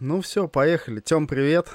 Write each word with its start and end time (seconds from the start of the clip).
Ну 0.00 0.22
все, 0.22 0.48
поехали. 0.48 1.00
Тем, 1.00 1.26
привет. 1.26 1.68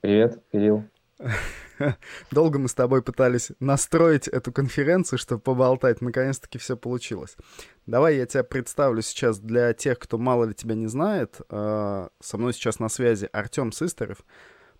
Привет, 0.00 0.40
Кирилл. 0.52 0.84
Долго 2.30 2.60
мы 2.60 2.68
с 2.68 2.74
тобой 2.74 3.02
пытались 3.02 3.50
настроить 3.58 4.28
эту 4.28 4.52
конференцию, 4.52 5.18
чтобы 5.18 5.42
поболтать. 5.42 6.00
Наконец-таки 6.00 6.58
все 6.58 6.76
получилось. 6.76 7.36
Давай 7.84 8.16
я 8.16 8.26
тебя 8.26 8.44
представлю 8.44 9.02
сейчас 9.02 9.40
для 9.40 9.72
тех, 9.74 9.98
кто 9.98 10.18
мало 10.18 10.44
ли 10.44 10.54
тебя 10.54 10.76
не 10.76 10.86
знает. 10.86 11.40
А, 11.48 12.10
со 12.20 12.38
мной 12.38 12.52
сейчас 12.52 12.78
на 12.78 12.88
связи 12.88 13.28
Артем 13.32 13.72
Сыстеров, 13.72 14.18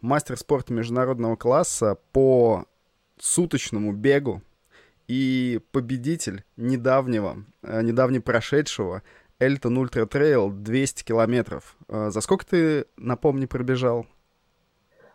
мастер 0.00 0.36
спорта 0.36 0.72
международного 0.72 1.34
класса 1.34 1.98
по 2.12 2.66
суточному 3.18 3.92
бегу 3.92 4.40
и 5.08 5.60
победитель 5.72 6.44
недавнего, 6.56 7.44
э, 7.62 7.82
недавне 7.82 8.20
прошедшего 8.20 9.02
Elton 9.42 9.76
Ultra 9.76 10.06
Trail 10.06 10.50
200 10.50 11.02
километров. 11.02 11.76
А, 11.88 12.10
за 12.10 12.20
сколько 12.20 12.46
ты, 12.46 12.86
напомни, 12.96 13.46
пробежал? 13.46 14.06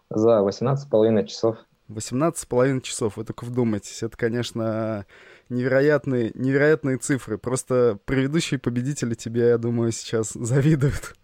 За 0.09 0.41
18,5 0.41 1.25
часов. 1.25 1.57
18,5 1.89 2.81
часов, 2.81 3.15
вы 3.15 3.23
только 3.23 3.45
вдумайтесь. 3.45 4.03
Это, 4.03 4.17
конечно, 4.17 5.05
невероятные, 5.47 6.31
невероятные 6.35 6.97
цифры. 6.97 7.37
Просто 7.37 7.97
предыдущие 8.03 8.59
победители 8.59 9.13
тебе, 9.13 9.47
я 9.47 9.57
думаю, 9.57 9.93
сейчас 9.93 10.31
завидуют. 10.33 11.15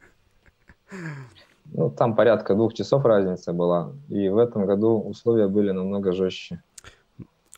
Ну, 1.65 1.89
там 1.89 2.15
порядка 2.15 2.55
двух 2.55 2.73
часов 2.73 3.03
разница 3.03 3.51
была. 3.51 3.91
И 4.07 4.29
в 4.29 4.37
этом 4.37 4.65
году 4.65 5.01
условия 5.01 5.47
были 5.49 5.71
намного 5.71 6.13
жестче. 6.13 6.63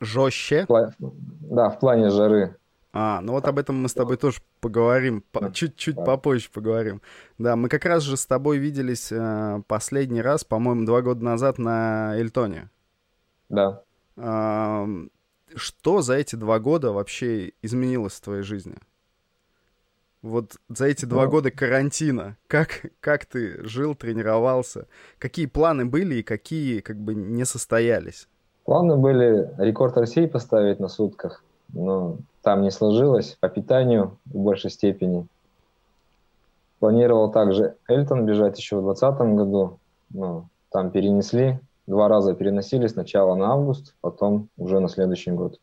Жестче? 0.02 0.66
Да, 0.68 1.70
в 1.70 1.80
плане 1.80 2.10
жары. 2.10 2.56
А, 2.98 3.20
ну 3.20 3.34
вот 3.34 3.46
об 3.46 3.60
этом 3.60 3.76
мы 3.76 3.90
с 3.90 3.94
тобой 3.94 4.16
тоже 4.16 4.40
поговорим, 4.62 5.22
по- 5.34 5.52
чуть-чуть 5.52 5.98
попозже 5.98 6.50
поговорим. 6.50 7.02
Да, 7.38 7.58
мы 7.58 7.68
как 7.68 7.84
раз 7.84 8.04
же 8.04 8.16
с 8.16 8.26
тобой 8.26 8.58
виделись 8.58 9.12
э, 9.12 9.62
последний 9.68 10.22
раз, 10.22 10.46
по-моему, 10.46 10.86
два 10.86 11.02
года 11.02 11.22
назад 11.22 11.58
на 11.58 12.16
Эльтоне. 12.16 12.70
Да. 13.50 13.82
Э, 14.16 14.88
что 15.56 16.02
за 16.02 16.14
эти 16.14 16.38
два 16.38 16.60
года 16.60 16.94
вообще 16.94 17.52
изменилось 17.62 18.14
в 18.14 18.22
твоей 18.22 18.44
жизни? 18.44 18.78
Вот 20.22 20.56
за 20.70 20.86
эти 20.86 21.04
два 21.04 21.26
ну, 21.26 21.32
года 21.32 21.52
карантина, 21.52 22.38
как, 22.48 22.86
как 23.02 23.26
ты 23.26 23.62
жил, 23.68 23.96
тренировался? 23.96 24.88
Какие 25.20 25.48
планы 25.48 25.86
были 25.86 26.16
и 26.16 26.24
какие 26.24 26.80
как 26.80 26.96
бы 26.96 27.14
не 27.14 27.44
состоялись? 27.44 28.30
Планы 28.64 28.96
были 28.96 29.54
рекорд 29.58 29.98
России 29.98 30.28
поставить 30.28 30.80
на 30.80 30.88
сутках, 30.88 31.44
но 31.74 32.18
там 32.42 32.62
не 32.62 32.72
сложилось 32.72 33.38
по 33.40 33.50
питанию 33.50 34.18
в 34.26 34.38
большей 34.38 34.70
степени. 34.70 35.28
Планировал 36.80 37.32
также 37.32 37.76
Эльтон 37.88 38.26
бежать 38.26 38.58
еще 38.58 38.78
в 38.78 38.84
2020 38.84 39.36
году, 39.36 39.80
но 40.12 40.48
там 40.72 40.92
перенесли, 40.92 41.60
два 41.88 42.08
раза 42.08 42.36
переносили 42.36 42.88
сначала 42.88 43.36
на 43.36 43.54
август, 43.54 43.96
потом 44.02 44.50
уже 44.58 44.80
на 44.80 44.90
следующий 44.90 45.32
год. 45.32 45.60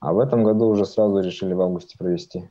А 0.00 0.12
в 0.12 0.18
этом 0.18 0.42
году 0.44 0.66
уже 0.66 0.86
сразу 0.86 1.20
решили 1.20 1.52
в 1.52 1.60
августе 1.60 1.98
провести. 1.98 2.48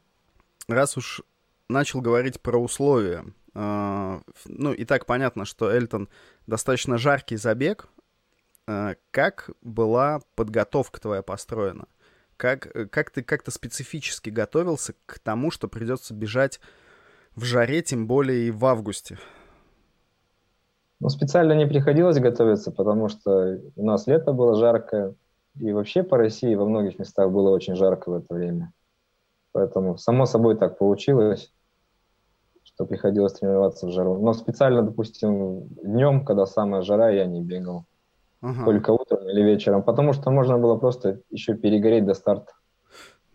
Раз 0.68 0.98
уж 0.98 1.24
начал 1.68 2.00
говорить 2.00 2.40
про 2.40 2.58
условия, 2.58 3.26
э, 3.56 4.20
ну 4.46 4.74
и 4.74 4.86
так 4.86 5.06
понятно, 5.06 5.46
что 5.46 5.72
Эльтон 5.72 6.08
достаточно 6.46 6.98
жаркий 6.98 7.38
забег. 7.38 7.90
Э, 8.68 8.96
как 9.10 9.50
была 9.64 10.22
подготовка 10.36 11.02
твоя 11.02 11.24
построена? 11.24 11.86
Как, 12.40 12.74
э, 12.74 12.86
как 12.86 13.10
ты 13.10 13.22
как-то 13.22 13.52
специфически 13.52 14.30
готовился 14.30 14.94
к 15.06 15.20
тому, 15.20 15.52
что 15.52 15.68
придется 15.68 16.14
бежать 16.14 16.62
в 17.36 17.44
жаре, 17.44 17.82
тем 17.82 18.08
более 18.08 18.48
и 18.48 18.52
в 18.52 18.66
августе? 18.66 19.18
Ну, 21.02 21.10
специально 21.10 21.52
не 21.52 21.68
приходилось 21.68 22.18
готовиться, 22.18 22.72
потому 22.72 23.10
что 23.10 23.60
у 23.76 23.86
нас 23.86 24.08
лето 24.08 24.32
было 24.32 24.56
жаркое, 24.56 25.16
и 25.60 25.74
вообще 25.74 26.02
по 26.02 26.16
России 26.16 26.56
во 26.56 26.66
многих 26.66 26.98
местах 26.98 27.30
было 27.30 27.50
очень 27.50 27.76
жарко 27.76 28.10
в 28.10 28.14
это 28.14 28.34
время. 28.34 28.72
Поэтому 29.52 29.98
само 29.98 30.26
собой 30.26 30.56
так 30.56 30.78
получилось, 30.78 31.54
что 32.64 32.86
приходилось 32.86 33.34
тренироваться 33.34 33.86
в 33.86 33.92
жару. 33.92 34.18
Но 34.18 34.32
специально, 34.32 34.82
допустим, 34.82 35.68
днем, 35.84 36.24
когда 36.24 36.46
самая 36.46 36.84
жара, 36.84 37.10
я 37.10 37.26
не 37.26 37.42
бегал. 37.42 37.84
Ага. 38.42 38.64
Только 38.64 38.92
утром 38.92 39.28
или 39.30 39.42
вечером, 39.42 39.84
потому 39.84 40.14
что 40.14 40.32
можно 40.32 40.58
было 40.58 40.78
просто 40.78 41.20
еще 41.30 41.56
перегореть 41.56 42.06
до 42.06 42.14
старта. 42.14 42.54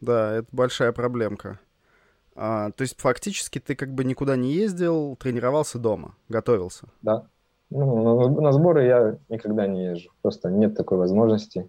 Да, 0.00 0.32
это 0.37 0.48
большая 0.50 0.92
проблемка. 0.92 1.60
А, 2.37 2.70
то 2.72 2.82
есть 2.82 3.00
фактически 3.00 3.60
ты 3.60 3.75
как 3.76 3.91
бы 3.91 4.04
никуда 4.04 4.37
не 4.37 4.53
ездил, 4.53 5.16
тренировался 5.16 5.78
дома, 5.78 6.14
готовился? 6.28 6.88
Да. 7.03 7.26
Ну, 7.70 8.31
на, 8.31 8.41
на 8.41 8.53
сборы 8.53 8.84
я 8.87 9.19
никогда 9.28 9.66
не 9.66 9.84
езжу. 9.84 10.10
Просто 10.22 10.50
нет 10.50 10.76
такой 10.76 10.98
возможности 10.98 11.69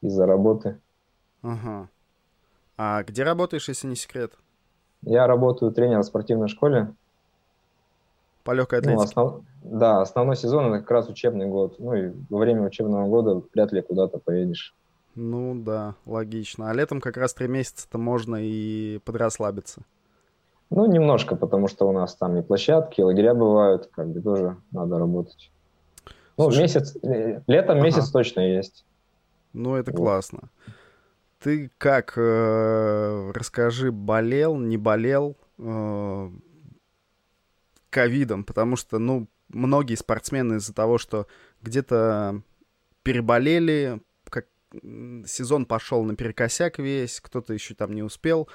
из-за 0.00 0.26
работы. 0.26 0.78
Ага. 1.42 1.88
А 2.76 3.02
где 3.04 3.24
работаешь, 3.24 3.68
если 3.68 3.88
не 3.88 3.96
секрет? 3.96 4.32
Я 5.02 5.26
работаю 5.26 5.72
тренером 5.72 6.02
в 6.02 6.06
спортивной 6.06 6.48
школе 6.48 6.94
по 8.46 8.52
легкой 8.52 8.78
атлетике. 8.78 8.96
Ну, 8.96 9.02
основ... 9.02 9.44
Да, 9.62 10.00
основной 10.00 10.36
сезон 10.36 10.72
это 10.72 10.78
как 10.78 10.90
раз 10.92 11.08
учебный 11.08 11.46
год. 11.46 11.78
Ну 11.78 11.94
и 11.94 12.12
во 12.30 12.38
время 12.38 12.62
учебного 12.62 13.08
года 13.08 13.42
вряд 13.52 13.72
ли 13.72 13.82
куда-то 13.82 14.18
поедешь. 14.18 14.74
Ну 15.16 15.54
да, 15.56 15.96
логично. 16.06 16.70
А 16.70 16.74
летом 16.74 17.00
как 17.00 17.16
раз 17.16 17.34
три 17.34 17.48
месяца-то 17.48 17.98
можно 17.98 18.36
и 18.40 19.00
подрасслабиться. 19.04 19.82
Ну, 20.70 20.86
немножко, 20.86 21.36
потому 21.36 21.68
что 21.68 21.88
у 21.88 21.92
нас 21.92 22.14
там 22.14 22.36
и 22.36 22.42
площадки, 22.42 23.00
и 23.00 23.04
лагеря 23.04 23.34
бывают, 23.34 23.88
как 23.92 24.08
бы 24.08 24.20
тоже 24.20 24.56
надо 24.72 24.98
работать. 24.98 25.50
Ну, 26.36 26.44
Слушай, 26.44 26.62
месяц, 26.62 26.96
э, 27.02 27.40
летом 27.46 27.78
ага. 27.78 27.86
месяц 27.86 28.10
точно 28.10 28.40
есть. 28.40 28.84
Ну, 29.52 29.76
это 29.76 29.90
вот. 29.90 29.96
классно. 29.96 30.50
Ты 31.40 31.70
как, 31.78 32.14
э, 32.16 33.30
расскажи, 33.32 33.90
болел, 33.92 34.56
не 34.56 34.76
болел? 34.76 35.36
Э, 35.58 36.28
ковидом, 37.90 38.44
потому 38.44 38.76
что, 38.76 38.98
ну, 38.98 39.28
многие 39.48 39.94
спортсмены 39.94 40.54
из-за 40.56 40.74
того, 40.74 40.98
что 40.98 41.26
где-то 41.62 42.42
переболели, 43.02 44.00
как 44.28 44.46
сезон 45.26 45.66
пошел 45.66 46.04
наперекосяк 46.04 46.78
весь, 46.78 47.20
кто-то 47.20 47.54
еще 47.54 47.74
там 47.74 47.94
не 47.94 48.02
успел 48.02 48.48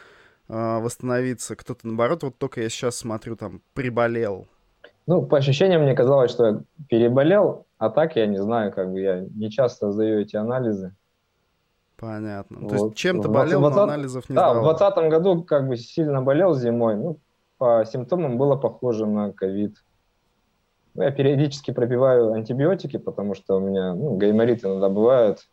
э, 0.49 0.53
восстановиться, 0.53 1.55
кто-то 1.55 1.87
наоборот, 1.87 2.23
вот 2.23 2.37
только 2.37 2.61
я 2.61 2.69
сейчас 2.69 2.97
смотрю, 2.97 3.35
там, 3.35 3.61
приболел. 3.73 4.47
Ну, 5.07 5.25
по 5.25 5.37
ощущениям 5.37 5.81
мне 5.81 5.95
казалось, 5.95 6.31
что 6.31 6.45
я 6.45 6.61
переболел, 6.89 7.65
а 7.77 7.89
так 7.89 8.15
я 8.15 8.27
не 8.27 8.37
знаю, 8.37 8.71
как 8.71 8.91
бы 8.91 8.99
я 8.99 9.21
не 9.21 9.49
часто 9.49 9.91
сдаю 9.91 10.21
эти 10.21 10.35
анализы. 10.35 10.93
Понятно. 11.97 12.59
Вот. 12.61 12.69
То 12.69 12.75
есть 12.75 12.95
чем-то 12.95 13.29
болел, 13.29 13.59
20... 13.59 13.75
но 13.75 13.83
анализов 13.83 14.29
не 14.29 14.35
Да, 14.35 14.53
сдавал. 14.53 14.73
в 14.73 14.77
2020 14.77 15.11
году 15.11 15.43
как 15.43 15.67
бы 15.67 15.77
сильно 15.77 16.21
болел 16.21 16.55
зимой. 16.55 16.95
Ну, 16.95 17.19
по 17.61 17.85
симптомам 17.85 18.39
было 18.39 18.55
похоже 18.55 19.05
на 19.05 19.31
ковид. 19.31 19.75
Ну, 20.95 21.03
я 21.03 21.11
периодически 21.11 21.69
пропиваю 21.69 22.33
антибиотики, 22.33 22.97
потому 22.97 23.35
что 23.35 23.57
у 23.57 23.59
меня 23.59 23.93
ну, 23.93 24.17
гаймориты 24.17 24.67
иногда 24.67 24.89
бывают. 24.89 25.47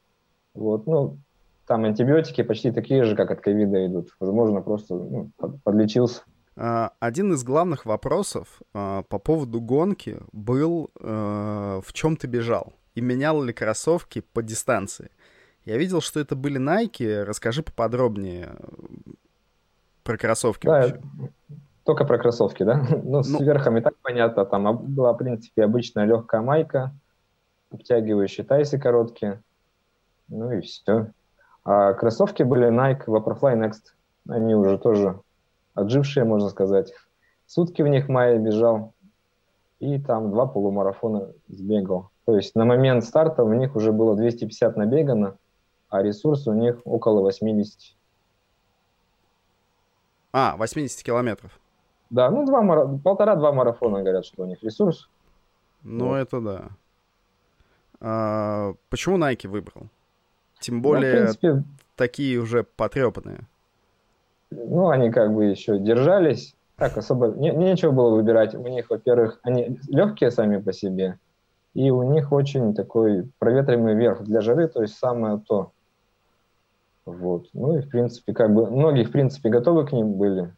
Вот, 0.54 0.86
ну, 0.86 1.18
там 1.66 1.84
антибиотики 1.84 2.42
почти 2.42 2.70
такие 2.70 3.04
же, 3.04 3.14
как 3.14 3.30
от 3.30 3.42
ковида 3.42 3.86
идут. 3.86 4.16
Возможно, 4.20 4.62
просто 4.62 4.94
ну, 4.94 5.30
подлечился. 5.62 6.22
А, 6.56 6.92
один 6.98 7.34
из 7.34 7.44
главных 7.44 7.84
вопросов 7.84 8.62
а, 8.72 9.02
по 9.02 9.18
поводу 9.18 9.60
гонки 9.60 10.16
был, 10.32 10.90
а, 10.98 11.82
в 11.82 11.92
чем 11.92 12.16
ты 12.16 12.26
бежал 12.26 12.72
и 12.94 13.02
менял 13.02 13.42
ли 13.42 13.52
кроссовки 13.52 14.22
по 14.32 14.42
дистанции. 14.42 15.10
Я 15.66 15.76
видел, 15.76 16.00
что 16.00 16.20
это 16.20 16.36
были 16.36 16.58
Nike. 16.58 17.24
Расскажи 17.24 17.62
поподробнее 17.62 18.56
про 20.04 20.16
кроссовки. 20.16 20.66
Да, 20.66 20.72
вообще. 20.72 21.00
Только 21.88 22.04
про 22.04 22.18
кроссовки, 22.18 22.64
да? 22.64 22.84
Ну, 23.02 23.22
с 23.22 23.30
ну, 23.30 23.42
верхом 23.42 23.78
и 23.78 23.80
так 23.80 23.94
понятно. 24.02 24.44
Там 24.44 24.76
была, 24.76 25.14
в 25.14 25.16
принципе, 25.16 25.64
обычная 25.64 26.04
легкая 26.04 26.42
майка, 26.42 26.92
обтягивающие 27.72 28.44
тайсы 28.44 28.78
короткие. 28.78 29.42
Ну 30.28 30.52
и 30.52 30.60
все. 30.60 31.12
А 31.64 31.94
кроссовки 31.94 32.42
были 32.42 32.68
Nike 32.68 33.06
Vaporfly 33.06 33.56
Next. 33.56 33.94
Они 34.28 34.54
уже 34.54 34.76
тоже 34.76 35.18
отжившие, 35.74 36.26
можно 36.26 36.50
сказать. 36.50 36.92
Сутки 37.46 37.80
в 37.80 37.88
них 37.88 38.10
мая 38.10 38.38
бежал. 38.38 38.92
И 39.80 39.98
там 39.98 40.30
два 40.30 40.44
полумарафона 40.44 41.30
сбегал. 41.48 42.10
То 42.26 42.36
есть 42.36 42.54
на 42.54 42.66
момент 42.66 43.02
старта 43.02 43.44
у 43.44 43.54
них 43.54 43.74
уже 43.76 43.92
было 43.92 44.14
250 44.14 44.76
набегано, 44.76 45.38
а 45.88 46.02
ресурс 46.02 46.46
у 46.48 46.52
них 46.52 46.82
около 46.84 47.22
80. 47.22 47.96
А, 50.34 50.54
80 50.58 51.02
километров. 51.02 51.58
Да, 52.10 52.30
ну 52.30 52.46
два, 52.46 52.98
полтора-два 52.98 53.52
марафона 53.52 54.00
говорят, 54.00 54.24
что 54.24 54.42
у 54.42 54.46
них 54.46 54.62
ресурс. 54.62 55.08
Ну, 55.82 56.08
вот. 56.08 56.16
это 56.16 56.40
да. 56.40 56.68
А, 58.00 58.74
почему 58.88 59.18
Nike 59.18 59.48
выбрал? 59.48 59.88
Тем 60.60 60.82
более, 60.82 61.12
ну, 61.12 61.20
принципе, 61.20 61.64
такие 61.96 62.38
уже 62.38 62.64
потрепанные. 62.64 63.46
Ну, 64.50 64.88
они 64.88 65.10
как 65.10 65.32
бы 65.34 65.44
еще 65.44 65.78
держались, 65.78 66.54
так 66.76 66.96
особо 66.96 67.28
не, 67.28 67.50
нечего 67.50 67.90
было 67.90 68.14
выбирать. 68.14 68.54
У 68.54 68.66
них, 68.66 68.88
во-первых, 68.88 69.38
они 69.42 69.78
легкие 69.88 70.30
сами 70.30 70.58
по 70.58 70.72
себе, 70.72 71.18
и 71.74 71.90
у 71.90 72.02
них 72.02 72.32
очень 72.32 72.74
такой 72.74 73.28
проветриваемый 73.38 73.94
верх 73.94 74.22
для 74.22 74.40
жары, 74.40 74.68
то 74.68 74.82
есть 74.82 74.96
самое 74.96 75.38
то. 75.46 75.72
Вот. 77.04 77.48
Ну 77.52 77.76
и, 77.76 77.80
в 77.80 77.88
принципе, 77.88 78.32
как 78.32 78.52
бы, 78.52 78.70
многие, 78.70 79.04
в 79.04 79.12
принципе, 79.12 79.48
готовы 79.48 79.86
к 79.86 79.92
ним 79.92 80.14
были. 80.14 80.52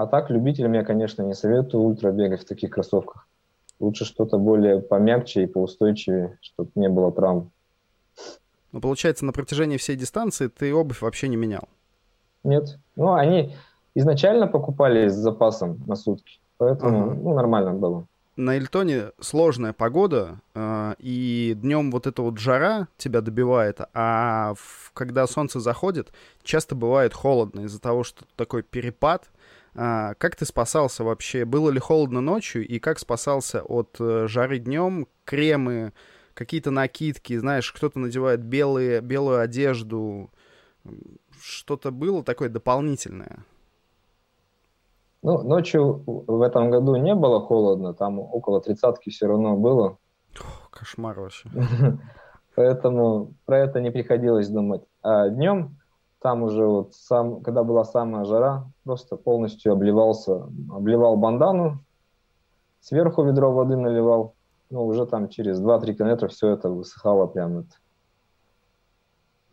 А 0.00 0.06
так, 0.06 0.30
любителям 0.30 0.72
я, 0.72 0.82
конечно, 0.82 1.20
не 1.20 1.34
советую 1.34 1.82
ультра 1.82 2.10
бегать 2.10 2.40
в 2.40 2.46
таких 2.46 2.70
кроссовках. 2.70 3.26
Лучше 3.80 4.06
что-то 4.06 4.38
более 4.38 4.80
помягче 4.80 5.42
и 5.42 5.46
поустойчивее, 5.46 6.38
чтобы 6.40 6.70
не 6.74 6.88
было 6.88 7.12
травм. 7.12 7.50
Ну, 8.72 8.80
получается, 8.80 9.26
на 9.26 9.32
протяжении 9.32 9.76
всей 9.76 9.96
дистанции 9.96 10.46
ты 10.46 10.72
обувь 10.72 11.02
вообще 11.02 11.28
не 11.28 11.36
менял? 11.36 11.68
Нет. 12.44 12.78
Ну, 12.96 13.12
они 13.12 13.54
изначально 13.94 14.46
покупали 14.46 15.08
с 15.08 15.12
запасом 15.12 15.82
на 15.86 15.96
сутки, 15.96 16.40
поэтому 16.56 17.10
ага. 17.10 17.20
ну, 17.22 17.34
нормально 17.34 17.74
было. 17.74 18.06
На 18.36 18.56
Эльтоне 18.56 19.10
сложная 19.20 19.74
погода, 19.74 20.40
э, 20.54 20.94
и 20.98 21.52
днем 21.60 21.90
вот 21.90 22.06
эта 22.06 22.22
вот 22.22 22.38
жара 22.38 22.88
тебя 22.96 23.20
добивает, 23.20 23.80
а 23.92 24.54
когда 24.94 25.26
солнце 25.26 25.60
заходит, 25.60 26.10
часто 26.42 26.74
бывает 26.74 27.12
холодно 27.12 27.66
из-за 27.66 27.82
того, 27.82 28.02
что 28.02 28.24
такой 28.36 28.62
перепад. 28.62 29.28
А, 29.82 30.12
как 30.18 30.36
ты 30.36 30.44
спасался 30.44 31.04
вообще? 31.04 31.46
Было 31.46 31.70
ли 31.70 31.78
холодно 31.78 32.20
ночью, 32.20 32.66
и 32.66 32.78
как 32.78 32.98
спасался 32.98 33.62
от 33.62 33.96
э, 33.98 34.26
жары 34.28 34.58
днем? 34.58 35.08
Кремы, 35.24 35.94
какие-то 36.34 36.70
накидки, 36.70 37.34
знаешь, 37.38 37.72
кто-то 37.72 37.98
надевает 37.98 38.44
белые, 38.44 39.00
белую 39.00 39.40
одежду, 39.40 40.28
что-то 41.40 41.92
было 41.92 42.22
такое 42.22 42.50
дополнительное? 42.50 43.46
Ну, 45.22 45.42
ночью 45.44 46.02
в 46.04 46.42
этом 46.42 46.70
году 46.70 46.96
не 46.96 47.14
было 47.14 47.40
холодно, 47.40 47.94
там 47.94 48.18
около 48.18 48.60
тридцатки 48.60 49.08
все 49.08 49.28
равно 49.28 49.56
было. 49.56 49.96
О, 50.38 50.68
кошмар 50.70 51.18
вообще. 51.18 51.48
Поэтому 52.54 53.32
про 53.46 53.60
это 53.60 53.80
не 53.80 53.90
приходилось 53.90 54.48
думать. 54.50 54.82
А 55.02 55.30
днем, 55.30 55.79
там 56.20 56.42
уже 56.42 56.64
вот 56.66 56.94
сам, 56.94 57.42
когда 57.42 57.62
была 57.62 57.84
самая 57.84 58.24
жара, 58.24 58.66
просто 58.84 59.16
полностью 59.16 59.72
обливался, 59.72 60.48
обливал 60.70 61.16
бандану, 61.16 61.78
сверху 62.80 63.22
ведро 63.22 63.52
воды 63.52 63.76
наливал, 63.76 64.34
ну, 64.70 64.86
уже 64.86 65.06
там 65.06 65.28
через 65.28 65.60
2-3 65.60 65.94
километра 65.94 66.28
все 66.28 66.50
это 66.50 66.68
высыхало 66.68 67.26
прям. 67.26 67.60
Это. 67.60 67.74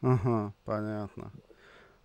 Ага, 0.01 0.53
понятно. 0.65 1.31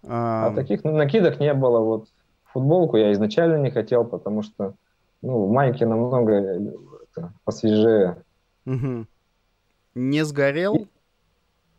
А, 0.05 0.47
а 0.47 0.55
таких 0.55 0.85
накидок 0.85 1.41
не 1.41 1.53
было. 1.55 1.81
Вот 1.81 2.09
футболку 2.45 2.97
я 2.97 3.13
изначально 3.13 3.57
не 3.57 3.71
хотел, 3.71 4.05
потому 4.05 4.43
что 4.43 4.75
ну, 5.21 5.47
в 5.47 5.51
майке 5.51 5.87
намного 5.87 6.33
это, 6.35 7.33
посвежее. 7.45 8.25
Угу. 8.67 9.07
Не 9.95 10.25
сгорел? 10.25 10.89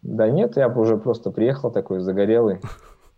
Да 0.03 0.29
нет, 0.29 0.57
я 0.57 0.69
бы 0.69 0.81
уже 0.81 0.97
просто 0.97 1.31
приехал 1.31 1.71
такой 1.71 1.99
загорелый. 1.99 2.59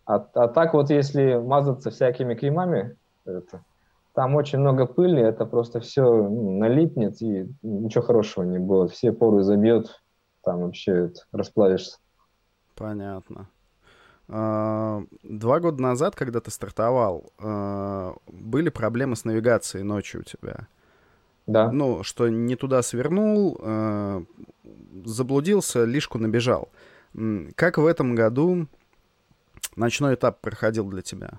А, 0.07 0.17
а 0.35 0.47
так 0.47 0.75
вот, 0.75 0.91
если 0.91 1.33
мазаться 1.33 1.89
всякими 1.89 2.35
кремами, 2.35 2.95
это, 3.25 3.65
там 4.13 4.35
очень 4.35 4.59
много 4.59 4.85
пыли, 4.85 5.19
это 5.19 5.47
просто 5.47 5.79
все 5.79 6.03
ну, 6.03 6.59
налипнет, 6.59 7.19
и 7.23 7.51
ничего 7.63 8.03
хорошего 8.03 8.43
не 8.43 8.59
будет. 8.59 8.91
Все 8.91 9.11
поры 9.11 9.41
забьет, 9.41 10.03
там 10.43 10.61
вообще 10.61 11.07
это, 11.07 11.21
расплавишься. 11.31 11.97
Понятно. 12.75 13.49
А, 14.27 15.01
два 15.23 15.59
года 15.59 15.81
назад, 15.81 16.15
когда 16.15 16.39
ты 16.39 16.51
стартовал, 16.51 17.31
а, 17.39 18.13
были 18.27 18.69
проблемы 18.69 19.15
с 19.15 19.25
навигацией 19.25 19.83
ночью 19.83 20.21
у 20.21 20.23
тебя. 20.23 20.67
Да. 21.47 21.71
Ну, 21.71 22.03
что 22.03 22.27
не 22.27 22.55
туда 22.55 22.81
свернул, 22.81 23.59
а, 23.61 24.23
заблудился, 25.05 25.83
лишку 25.85 26.17
набежал. 26.17 26.69
Как 27.55 27.77
в 27.77 27.85
этом 27.85 28.15
году 28.15 28.67
ночной 29.75 30.15
этап 30.15 30.41
проходил 30.41 30.87
для 30.89 31.01
тебя? 31.01 31.31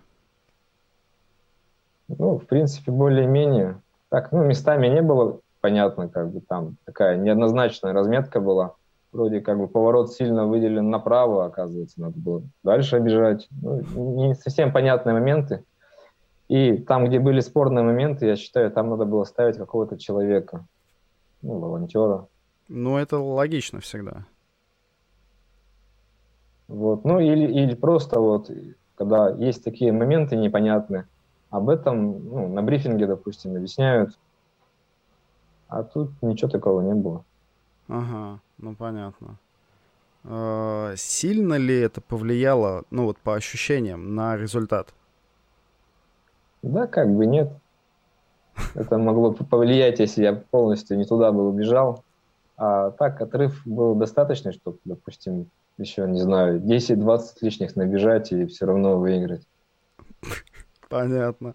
Ну, 2.08 2.38
в 2.38 2.46
принципе, 2.46 2.92
более-менее. 2.92 3.80
Так, 4.08 4.30
ну, 4.30 4.44
местами 4.44 4.86
не 4.86 5.02
было 5.02 5.40
понятно, 5.60 6.08
как 6.08 6.30
бы 6.30 6.40
там 6.40 6.76
такая 6.84 7.16
неоднозначная 7.16 7.92
разметка 7.92 8.40
была 8.40 8.74
вроде 9.16 9.40
как 9.40 9.58
бы 9.58 9.66
поворот 9.66 10.12
сильно 10.12 10.46
выделен 10.46 10.90
направо, 10.90 11.46
оказывается, 11.46 12.00
надо 12.00 12.18
было 12.18 12.42
дальше 12.62 12.98
бежать. 12.98 13.48
Ну, 13.50 13.82
не 14.16 14.34
совсем 14.34 14.72
понятные 14.72 15.14
моменты. 15.14 15.64
И 16.48 16.76
там, 16.78 17.06
где 17.06 17.18
были 17.18 17.40
спорные 17.40 17.84
моменты, 17.84 18.26
я 18.26 18.36
считаю, 18.36 18.70
там 18.70 18.90
надо 18.90 19.04
было 19.04 19.24
ставить 19.24 19.56
какого-то 19.56 19.98
человека, 19.98 20.64
ну, 21.42 21.58
волонтера. 21.58 22.28
Ну, 22.68 22.96
это 22.96 23.18
логично 23.18 23.80
всегда. 23.80 24.26
Вот. 26.68 27.04
Ну, 27.04 27.20
или, 27.20 27.46
или 27.46 27.74
просто 27.74 28.20
вот, 28.20 28.50
когда 28.96 29.30
есть 29.30 29.64
такие 29.64 29.92
моменты 29.92 30.36
непонятные, 30.36 31.06
об 31.50 31.68
этом 31.68 32.24
ну, 32.28 32.48
на 32.48 32.62
брифинге, 32.62 33.06
допустим, 33.06 33.56
объясняют, 33.56 34.16
а 35.68 35.82
тут 35.82 36.10
ничего 36.22 36.50
такого 36.50 36.80
не 36.80 36.94
было. 36.94 37.24
Ага. 37.88 38.40
Ну, 38.58 38.74
понятно. 38.74 39.38
А, 40.24 40.94
сильно 40.96 41.54
ли 41.54 41.78
это 41.78 42.00
повлияло, 42.00 42.84
ну 42.90 43.04
вот 43.04 43.18
по 43.18 43.34
ощущениям, 43.34 44.14
на 44.14 44.36
результат? 44.36 44.92
Да, 46.66 46.86
как 46.86 47.14
бы 47.14 47.26
нет. 47.26 47.50
Это 48.74 48.98
могло 48.98 49.32
повлиять, 49.32 50.00
если 50.00 50.22
я 50.22 50.32
полностью 50.34 50.96
не 50.96 51.04
туда 51.04 51.32
бы 51.32 51.48
убежал. 51.48 52.04
А 52.56 52.90
так 52.90 53.20
отрыв 53.20 53.60
был 53.66 53.94
достаточный, 53.94 54.52
чтобы, 54.52 54.78
допустим, 54.84 55.50
еще, 55.76 56.06
не 56.06 56.20
знаю, 56.20 56.60
10-20 56.60 57.20
лишних 57.42 57.76
набежать 57.76 58.32
и 58.32 58.46
все 58.46 58.66
равно 58.66 58.98
выиграть. 58.98 59.46
Понятно. 60.88 61.54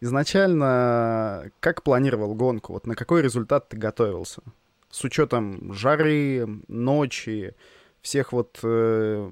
Изначально 0.00 1.50
как 1.60 1.82
планировал 1.82 2.34
гонку? 2.34 2.74
Вот 2.74 2.86
на 2.86 2.94
какой 2.94 3.22
результат 3.22 3.68
ты 3.68 3.76
готовился? 3.76 4.42
с 4.90 5.04
учетом 5.04 5.72
жары, 5.72 6.46
ночи, 6.68 7.54
всех 8.02 8.32
вот 8.32 8.58
э, 8.62 9.30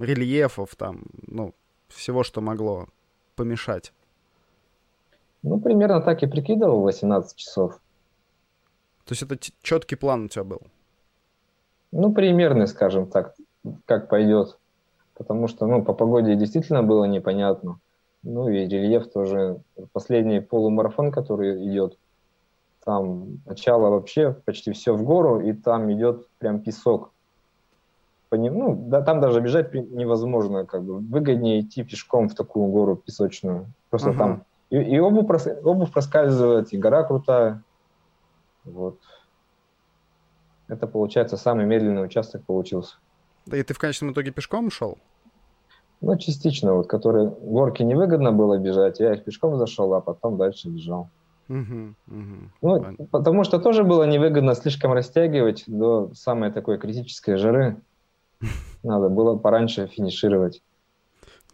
рельефов 0.00 0.74
там, 0.76 1.02
ну, 1.26 1.54
всего, 1.88 2.24
что 2.24 2.40
могло 2.40 2.88
помешать? 3.36 3.92
Ну, 5.44 5.60
примерно 5.60 6.00
так 6.00 6.22
и 6.22 6.26
прикидывал 6.26 6.80
18 6.80 7.36
часов. 7.36 7.74
То 9.04 9.12
есть 9.12 9.22
это 9.22 9.36
четкий 9.60 9.94
план 9.94 10.24
у 10.24 10.28
тебя 10.28 10.42
был? 10.42 10.62
Ну, 11.92 12.14
примерный, 12.14 12.66
скажем 12.66 13.06
так, 13.06 13.34
как 13.84 14.08
пойдет. 14.08 14.58
Потому 15.12 15.46
что, 15.48 15.66
ну, 15.66 15.84
по 15.84 15.92
погоде 15.92 16.34
действительно 16.34 16.82
было 16.82 17.04
непонятно. 17.04 17.78
Ну 18.22 18.48
и 18.48 18.66
рельеф 18.66 19.12
тоже. 19.12 19.60
Последний 19.92 20.40
полумарафон, 20.40 21.12
который 21.12 21.62
идет, 21.68 21.98
там 22.82 23.42
начало 23.44 23.90
вообще 23.90 24.32
почти 24.46 24.72
все 24.72 24.94
в 24.94 25.02
гору, 25.02 25.40
и 25.40 25.52
там 25.52 25.92
идет 25.92 26.26
прям 26.38 26.60
песок. 26.60 27.12
По 28.30 28.36
ним, 28.36 28.58
ну, 28.58 28.84
да, 28.88 29.02
там 29.02 29.20
даже 29.20 29.42
бежать 29.42 29.74
невозможно, 29.74 30.64
как 30.64 30.82
бы 30.84 31.00
выгоднее 31.00 31.60
идти 31.60 31.84
пешком 31.84 32.30
в 32.30 32.34
такую 32.34 32.68
гору 32.68 32.96
песочную. 32.96 33.66
Просто 33.90 34.10
uh-huh. 34.10 34.18
там 34.18 34.44
и, 34.74 34.96
и 34.96 34.98
обувь, 34.98 35.26
прос, 35.26 35.46
обувь 35.62 35.92
проскальзывает, 35.92 36.72
и 36.72 36.78
гора 36.78 37.04
крутая. 37.04 37.62
Вот. 38.64 38.98
Это, 40.66 40.86
получается, 40.86 41.36
самый 41.36 41.66
медленный 41.66 42.04
участок 42.04 42.44
получился. 42.44 42.96
Да 43.46 43.56
и 43.56 43.62
ты 43.62 43.74
в 43.74 43.78
конечном 43.78 44.12
итоге 44.12 44.32
пешком 44.32 44.70
шел? 44.70 44.98
Ну, 46.00 46.16
частично, 46.16 46.74
вот, 46.74 46.88
которые 46.88 47.28
горки 47.28 47.82
невыгодно 47.82 48.32
было 48.32 48.58
бежать, 48.58 49.00
я 49.00 49.14
их 49.14 49.24
пешком 49.24 49.56
зашел, 49.58 49.94
а 49.94 50.00
потом 50.00 50.36
дальше 50.36 50.68
бежал. 50.68 51.08
Угу, 51.48 51.94
угу. 52.08 52.50
Ну, 52.62 53.06
потому 53.10 53.44
что 53.44 53.58
тоже 53.58 53.84
было 53.84 54.04
невыгодно 54.04 54.54
слишком 54.54 54.92
растягивать 54.92 55.64
до 55.66 56.10
самой 56.14 56.50
такой 56.50 56.78
критической 56.78 57.36
жары. 57.36 57.76
Надо 58.82 59.08
было 59.08 59.36
пораньше 59.36 59.86
финишировать. 59.86 60.62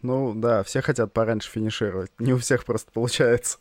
Ну 0.02 0.35
да, 0.35 0.62
все 0.62 0.83
хотят 0.83 1.12
пораньше 1.12 1.50
финишировать. 1.50 2.11
Не 2.19 2.33
у 2.33 2.38
всех 2.38 2.64
просто 2.64 2.90
получается. 2.92 3.59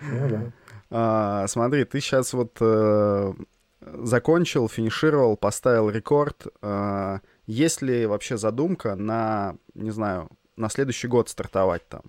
Ну 0.00 0.28
да. 0.28 0.52
А, 0.90 1.46
смотри, 1.46 1.84
ты 1.84 2.00
сейчас 2.00 2.32
вот 2.32 2.56
э, 2.60 3.32
закончил, 3.80 4.68
финишировал, 4.68 5.36
поставил 5.36 5.88
рекорд. 5.88 6.46
Э, 6.60 7.20
есть 7.46 7.82
ли 7.82 8.06
вообще 8.06 8.36
задумка 8.36 8.96
на, 8.96 9.56
не 9.74 9.90
знаю, 9.90 10.28
на 10.56 10.68
следующий 10.68 11.08
год 11.08 11.28
стартовать 11.28 11.88
там? 11.88 12.02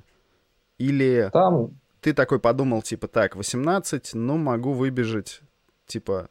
Или... 0.78 1.30
Там 1.32 1.80
ты 2.04 2.14
такой 2.14 2.40
подумал, 2.40 2.82
типа, 2.82 3.08
так, 3.08 3.36
18, 3.38 4.14
ну, 4.14 4.36
могу 4.38 4.74
выбежать, 4.74 5.42
типа, 5.88 6.28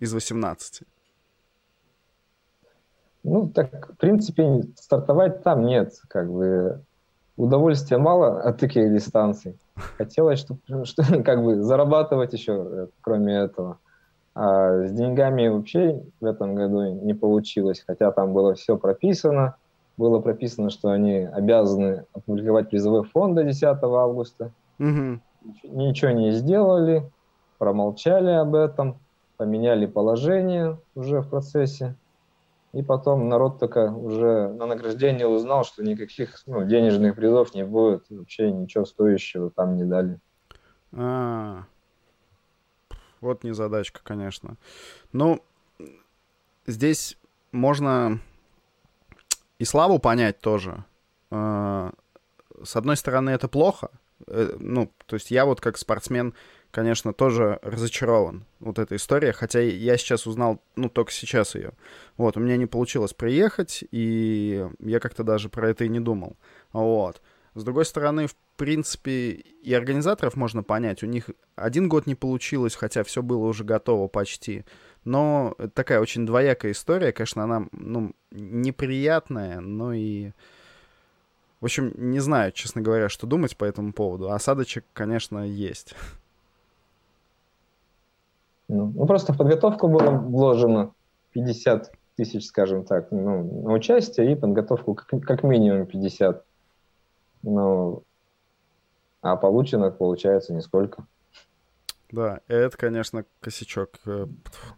из 0.00 0.12
18. 0.12 0.82
Ну, 3.24 3.48
так, 3.48 3.92
в 3.92 3.96
принципе, 3.96 4.62
стартовать 4.76 5.42
там 5.42 5.64
нет, 5.64 5.92
как 6.08 6.30
бы. 6.30 6.80
удовольствия 7.36 7.98
мало 7.98 8.42
от 8.42 8.58
таких 8.58 8.92
дистанций. 8.92 9.56
Хотелось, 9.96 10.40
чтобы 10.40 10.84
что, 10.84 11.02
как 11.24 11.42
бы 11.42 11.62
зарабатывать 11.62 12.32
еще, 12.32 12.52
э, 12.52 12.86
кроме 13.00 13.34
этого. 13.34 13.78
А 14.34 14.86
с 14.86 14.92
деньгами 14.92 15.48
вообще 15.48 16.02
в 16.20 16.24
этом 16.24 16.54
году 16.54 16.82
не 16.82 17.14
получилось, 17.14 17.84
хотя 17.86 18.10
там 18.12 18.32
было 18.32 18.54
все 18.54 18.76
прописано. 18.76 19.56
Было 19.98 20.20
прописано, 20.20 20.70
что 20.70 20.88
они 20.88 21.18
обязаны 21.18 22.06
опубликовать 22.14 22.70
призовой 22.70 23.04
фонд 23.04 23.34
до 23.34 23.44
10 23.44 23.62
августа. 23.82 24.50
Угу. 24.78 25.20
Ничего 25.64 26.10
не 26.12 26.32
сделали, 26.32 27.10
промолчали 27.58 28.30
об 28.30 28.54
этом, 28.54 28.96
поменяли 29.36 29.86
положение 29.86 30.78
уже 30.94 31.20
в 31.20 31.28
процессе. 31.28 31.94
И 32.72 32.82
потом 32.82 33.28
народ 33.28 33.58
только 33.58 33.92
уже 33.92 34.48
на 34.48 34.66
награждение 34.66 35.26
узнал, 35.26 35.64
что 35.64 35.82
никаких 35.82 36.42
ну, 36.46 36.64
денежных 36.64 37.16
призов 37.16 37.54
не 37.54 37.64
будет, 37.64 38.06
вообще 38.08 38.50
ничего 38.50 38.86
стоящего 38.86 39.50
там 39.50 39.76
не 39.76 39.84
дали. 39.84 40.18
А, 40.92 41.64
вот 43.20 43.44
незадачка, 43.44 44.00
конечно. 44.02 44.56
Ну, 45.12 45.42
здесь 46.66 47.18
можно 47.52 48.20
и 49.58 49.64
славу 49.64 49.98
понять 49.98 50.40
тоже. 50.40 50.84
А, 51.30 51.92
с 52.64 52.74
одной 52.74 52.96
стороны, 52.96 53.30
это 53.30 53.48
плохо. 53.48 53.90
Э, 54.26 54.56
ну, 54.58 54.90
то 55.06 55.14
есть 55.14 55.30
я 55.30 55.44
вот 55.44 55.60
как 55.60 55.76
спортсмен 55.76 56.34
конечно, 56.72 57.12
тоже 57.12 57.60
разочарован 57.62 58.44
вот 58.58 58.80
этой 58.80 58.96
историей, 58.96 59.32
хотя 59.32 59.60
я 59.60 59.96
сейчас 59.96 60.26
узнал, 60.26 60.60
ну, 60.74 60.88
только 60.88 61.12
сейчас 61.12 61.54
ее. 61.54 61.72
Вот, 62.16 62.36
у 62.36 62.40
меня 62.40 62.56
не 62.56 62.66
получилось 62.66 63.12
приехать, 63.12 63.84
и 63.92 64.66
я 64.80 64.98
как-то 64.98 65.22
даже 65.22 65.48
про 65.48 65.68
это 65.68 65.84
и 65.84 65.88
не 65.88 66.00
думал. 66.00 66.36
Вот. 66.72 67.22
С 67.54 67.62
другой 67.62 67.84
стороны, 67.84 68.26
в 68.26 68.34
принципе, 68.56 69.32
и 69.32 69.74
организаторов 69.74 70.34
можно 70.34 70.62
понять. 70.62 71.02
У 71.02 71.06
них 71.06 71.28
один 71.54 71.88
год 71.88 72.06
не 72.06 72.14
получилось, 72.14 72.74
хотя 72.74 73.04
все 73.04 73.22
было 73.22 73.46
уже 73.46 73.62
готово 73.62 74.08
почти. 74.08 74.64
Но 75.04 75.54
такая 75.74 76.00
очень 76.00 76.24
двоякая 76.24 76.72
история. 76.72 77.12
Конечно, 77.12 77.44
она, 77.44 77.66
ну, 77.72 78.12
неприятная, 78.30 79.60
но 79.60 79.92
и... 79.92 80.32
В 81.60 81.66
общем, 81.66 81.92
не 81.96 82.18
знаю, 82.20 82.50
честно 82.52 82.80
говоря, 82.80 83.08
что 83.08 83.26
думать 83.26 83.56
по 83.56 83.64
этому 83.64 83.92
поводу. 83.92 84.32
Осадочек, 84.32 84.84
конечно, 84.94 85.46
есть. 85.46 85.94
Ну, 88.72 88.90
ну, 88.94 89.06
просто 89.06 89.34
в 89.34 89.36
подготовку 89.36 89.86
было 89.86 90.10
вложено 90.10 90.94
50 91.32 91.92
тысяч, 92.16 92.46
скажем 92.46 92.84
так, 92.84 93.10
ну, 93.10 93.64
на 93.64 93.72
участие 93.74 94.32
и 94.32 94.34
подготовку 94.34 94.94
как, 94.94 95.22
как 95.22 95.42
минимум 95.42 95.84
50. 95.84 96.42
Ну, 97.42 98.02
а 99.20 99.36
получено, 99.36 99.90
получается, 99.90 100.54
нисколько. 100.54 101.06
Да, 102.10 102.40
это, 102.48 102.74
конечно, 102.78 103.26
косячок. 103.40 103.90
Э, 104.06 104.26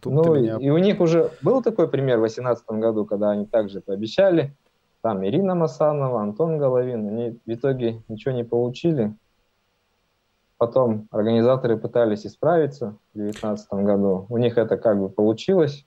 тут 0.01 0.13
ну, 0.13 0.35
меня... 0.35 0.57
и 0.59 0.69
у 0.69 0.77
них 0.77 0.99
уже 0.99 1.31
был 1.41 1.63
такой 1.63 1.87
пример 1.87 2.17
в 2.17 2.21
2018 2.21 2.65
году, 2.71 3.05
когда 3.05 3.31
они 3.31 3.45
также 3.45 3.79
пообещали, 3.79 4.57
там 5.01 5.25
Ирина 5.25 5.55
Масанова, 5.55 6.21
Антон 6.21 6.57
Головин, 6.57 7.07
они 7.07 7.39
в 7.45 7.49
итоге 7.49 8.03
ничего 8.09 8.33
не 8.33 8.43
получили, 8.43 9.15
Потом 10.57 11.07
организаторы 11.11 11.77
пытались 11.77 12.25
исправиться 12.25 12.97
в 13.13 13.17
2019 13.17 13.73
году. 13.85 14.25
У 14.29 14.37
них 14.37 14.57
это 14.57 14.77
как 14.77 14.99
бы 14.99 15.09
получилось, 15.09 15.85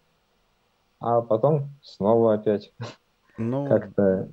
а 1.00 1.22
потом 1.22 1.70
снова 1.82 2.34
опять 2.34 2.72
ну, 3.38 3.66
как-то... 3.66 4.28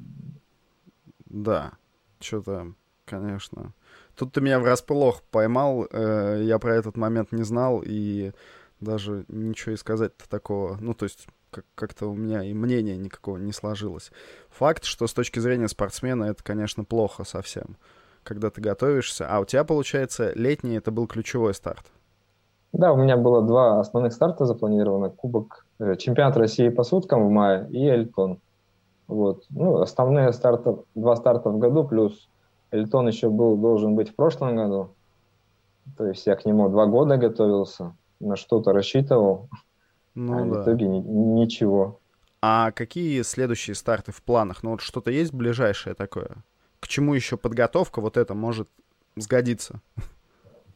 Да, 1.26 1.74
что-то, 2.20 2.74
конечно. 3.06 3.72
Тут 4.16 4.34
ты 4.34 4.42
меня 4.42 4.60
врасплох 4.60 5.22
поймал, 5.24 5.88
э, 5.90 6.42
я 6.44 6.60
про 6.60 6.76
этот 6.76 6.98
момент 6.98 7.32
не 7.32 7.44
знал, 7.44 7.82
и 7.86 8.34
даже 8.82 9.26
ничего 9.30 9.74
и 9.74 9.78
сказать-то 9.78 10.30
такого, 10.30 10.78
ну, 10.82 10.94
то 10.94 11.06
есть 11.06 11.28
как- 11.50 11.66
как-то 11.76 12.08
у 12.08 12.16
меня 12.16 12.44
и 12.44 12.54
мнения 12.54 12.98
никакого 12.98 13.38
не 13.38 13.54
сложилось. 13.54 14.12
Факт, 14.50 14.84
что 14.84 15.08
с 15.08 15.14
точки 15.14 15.40
зрения 15.40 15.70
спортсмена 15.70 16.26
это, 16.26 16.44
конечно, 16.44 16.84
плохо 16.84 17.24
совсем 17.24 17.78
когда 18.26 18.50
ты 18.50 18.60
готовишься. 18.60 19.28
А 19.30 19.40
у 19.40 19.46
тебя, 19.46 19.64
получается, 19.64 20.34
летний 20.36 20.76
это 20.76 20.92
был 20.92 21.08
ключевой 21.08 21.54
старт. 21.54 21.86
Да, 22.74 22.92
у 22.92 22.98
меня 22.98 23.16
было 23.16 23.42
два 23.42 23.80
основных 23.80 24.12
старта 24.12 24.46
запланировано. 24.46 25.10
Кубок, 25.10 25.66
э, 25.80 25.96
чемпионат 25.96 26.36
России 26.36 26.68
по 26.68 26.84
суткам 26.84 27.26
в 27.26 27.30
мае 27.30 27.70
и 27.72 27.88
Эльтон. 27.88 28.40
Вот. 29.08 29.46
Ну, 29.50 29.80
основные 29.80 30.34
старты, 30.34 30.76
два 30.96 31.16
старта 31.16 31.50
в 31.50 31.58
году, 31.58 31.88
плюс 31.88 32.28
Эльтон 32.72 33.08
еще 33.08 33.30
был, 33.30 33.56
должен 33.56 33.96
быть 33.96 34.10
в 34.10 34.16
прошлом 34.16 34.56
году. 34.56 34.90
То 35.98 36.08
есть 36.08 36.26
я 36.26 36.36
к 36.36 36.46
нему 36.46 36.68
два 36.68 36.88
года 36.88 37.16
готовился, 37.16 37.96
на 38.20 38.36
что-то 38.36 38.74
рассчитывал, 38.74 39.48
ну, 40.16 40.34
а 40.34 40.46
да. 40.46 40.60
в 40.60 40.64
итоге 40.64 40.88
ни, 40.88 41.00
ничего. 41.00 42.00
А 42.42 42.72
какие 42.72 43.22
следующие 43.22 43.76
старты 43.76 44.12
в 44.12 44.22
планах? 44.22 44.64
Ну 44.64 44.72
вот 44.72 44.82
что-то 44.82 45.12
есть 45.12 45.34
ближайшее 45.34 45.96
такое? 45.96 46.44
К 46.86 46.88
чему 46.88 47.16
еще 47.16 47.36
подготовка 47.36 48.00
вот 48.00 48.16
это 48.16 48.36
может 48.36 48.70
сгодиться? 49.16 49.82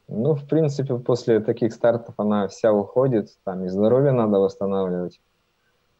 Ну, 0.08 0.34
в 0.34 0.44
принципе, 0.44 0.98
после 0.98 1.38
таких 1.38 1.72
стартов 1.72 2.16
она 2.16 2.48
вся 2.48 2.72
уходит, 2.72 3.28
там 3.44 3.64
и 3.64 3.68
здоровье 3.68 4.10
надо 4.10 4.40
восстанавливать. 4.40 5.20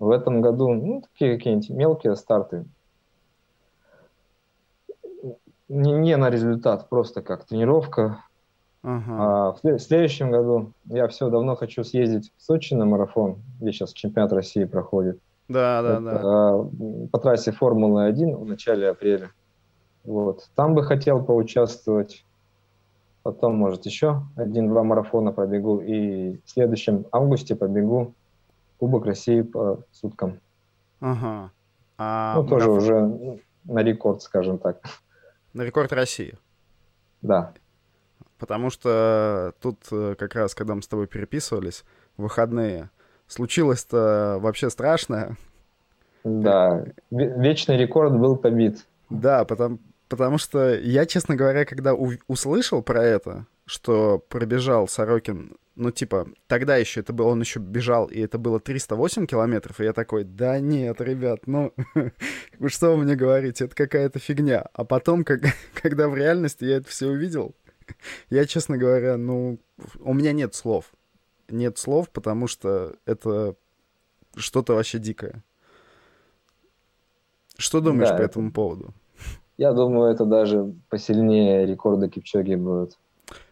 В 0.01 0.11
этом 0.11 0.41
году, 0.41 0.75
ну, 0.75 1.03
такие 1.03 1.37
какие-нибудь 1.37 1.71
мелкие 1.71 2.17
старты. 2.17 2.65
Не, 5.69 5.93
не 5.93 6.17
на 6.17 6.29
результат, 6.29 6.89
просто 6.89 7.23
как 7.23 7.45
тренировка. 7.45 8.25
Ага. 8.83 9.15
А 9.17 9.53
в, 9.53 9.63
в 9.63 9.79
следующем 9.79 10.33
году 10.33 10.73
я 10.87 11.07
все 11.07 11.31
давно 11.31 11.55
хочу 11.55 11.85
съездить 11.85 12.33
в 12.37 12.43
Сочи 12.43 12.75
на 12.75 12.85
марафон, 12.85 13.39
где 13.61 13.71
сейчас 13.71 13.93
чемпионат 13.93 14.33
России 14.33 14.65
проходит. 14.65 15.21
Да, 15.47 15.83
да, 15.83 15.93
Это, 15.93 16.01
да. 16.01 16.21
А, 16.25 16.69
по 17.13 17.19
трассе 17.21 17.53
Формулы-1 17.53 18.35
в 18.35 18.45
начале 18.45 18.89
апреля. 18.89 19.31
Вот. 20.05 20.49
Там 20.55 20.75
бы 20.75 20.85
хотел 20.85 21.23
поучаствовать. 21.23 22.25
Потом, 23.23 23.57
может, 23.57 23.85
еще 23.85 24.23
один-два 24.37 24.83
марафона 24.83 25.33
побегу. 25.33 25.81
И 25.81 26.39
в 26.45 26.51
следующем 26.51 27.07
августе 27.13 27.55
побегу 27.55 28.15
Кубок 28.79 29.05
России 29.05 29.43
по 29.43 29.81
суткам. 29.93 30.41
Ага. 31.01 31.51
А 31.99 32.35
ну, 32.37 32.43
марафон... 32.43 32.49
тоже 32.49 32.71
уже 32.71 33.41
на 33.65 33.83
рекорд, 33.83 34.23
скажем 34.23 34.59
так. 34.59 34.81
На 35.53 35.63
рекорд 35.63 35.93
России? 35.93 36.35
Да. 37.21 37.53
Потому 38.39 38.71
что 38.71 39.53
тут 39.61 39.79
э, 39.93 40.15
как 40.19 40.35
раз, 40.35 40.55
когда 40.55 40.75
мы 40.75 40.81
с 40.81 40.89
тобой 40.89 41.07
переписывались, 41.07 41.85
в 42.17 42.23
выходные, 42.23 42.89
случилось-то 43.27 44.39
вообще 44.41 44.71
страшное. 44.71 45.37
Да, 46.25 46.85
вечный 47.11 47.77
рекорд 47.77 48.19
был 48.19 48.37
побит. 48.37 48.87
Да, 49.11 49.45
потому, 49.45 49.79
Потому 50.11 50.39
что 50.39 50.77
я, 50.77 51.07
честно 51.07 51.37
говоря, 51.37 51.65
когда 51.65 51.95
услышал 51.95 52.83
про 52.83 53.05
это, 53.05 53.47
что 53.65 54.19
пробежал 54.19 54.89
Сорокин, 54.89 55.57
ну, 55.77 55.93
типа, 55.93 56.27
тогда 56.49 56.77
еще 56.77 56.99
это 56.99 57.13
было, 57.13 57.29
он 57.29 57.41
еще 57.41 57.61
бежал, 57.61 58.07
и 58.07 58.19
это 58.19 58.37
было 58.37 58.59
308 58.59 59.27
километров, 59.27 59.81
и 59.81 59.85
я 59.85 59.93
такой, 59.93 60.25
да 60.25 60.59
нет, 60.59 61.01
ребят, 61.01 61.47
ну, 61.47 61.73
что 62.67 62.97
вы 62.97 63.05
мне 63.05 63.15
говорите, 63.15 63.67
это 63.67 63.77
какая-то 63.77 64.19
фигня. 64.19 64.67
А 64.73 64.85
потом, 64.85 65.23
как, 65.23 65.43
когда 65.81 66.09
в 66.09 66.17
реальности 66.17 66.65
я 66.65 66.79
это 66.79 66.89
все 66.89 67.07
увидел, 67.07 67.55
я, 68.31 68.47
честно 68.47 68.77
говоря, 68.77 69.17
ну, 69.17 69.61
у 70.01 70.13
меня 70.13 70.33
нет 70.33 70.57
слов. 70.57 70.87
Нет 71.49 71.79
слов, 71.79 72.11
потому 72.11 72.49
что 72.49 72.97
это 73.07 73.55
что-то 74.35 74.75
вообще 74.75 74.99
дикое. 74.99 75.45
Что 77.57 77.81
думаешь 77.81 78.09
да, 78.09 78.17
по 78.17 78.23
это... 78.23 78.31
этому 78.33 78.51
поводу? 78.51 78.93
Я 79.61 79.75
думаю, 79.75 80.11
это 80.11 80.25
даже 80.25 80.73
посильнее 80.89 81.67
рекорда 81.67 82.09
Кипчоги 82.09 82.55
будет. 82.55 82.97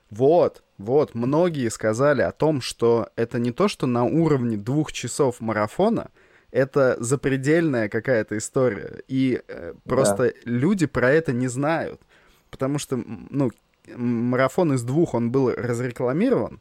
Вот, 0.09 0.63
вот, 0.79 1.15
многие 1.15 1.69
сказали 1.69 2.23
о 2.23 2.33
том, 2.33 2.63
что 2.63 3.11
это 3.15 3.39
не 3.39 3.53
то, 3.53 3.69
что 3.69 3.87
на 3.87 4.05
уровне 4.05 4.57
двух 4.57 4.91
часов 4.91 5.43
марафона, 5.43 6.09
это 6.51 6.97
запредельная 6.99 7.91
какая-то 7.91 8.39
история. 8.39 9.03
И 9.07 9.43
э, 9.49 9.75
просто 9.85 10.33
да. 10.33 10.33
люди 10.47 10.87
про 10.87 11.11
это 11.11 11.35
не 11.35 11.47
знают. 11.47 12.01
Потому 12.49 12.79
что, 12.79 12.97
ну, 12.97 13.51
марафон 13.95 14.73
из 14.73 14.85
двух, 14.85 15.13
он 15.13 15.31
был 15.31 15.51
разрекламирован, 15.51 16.59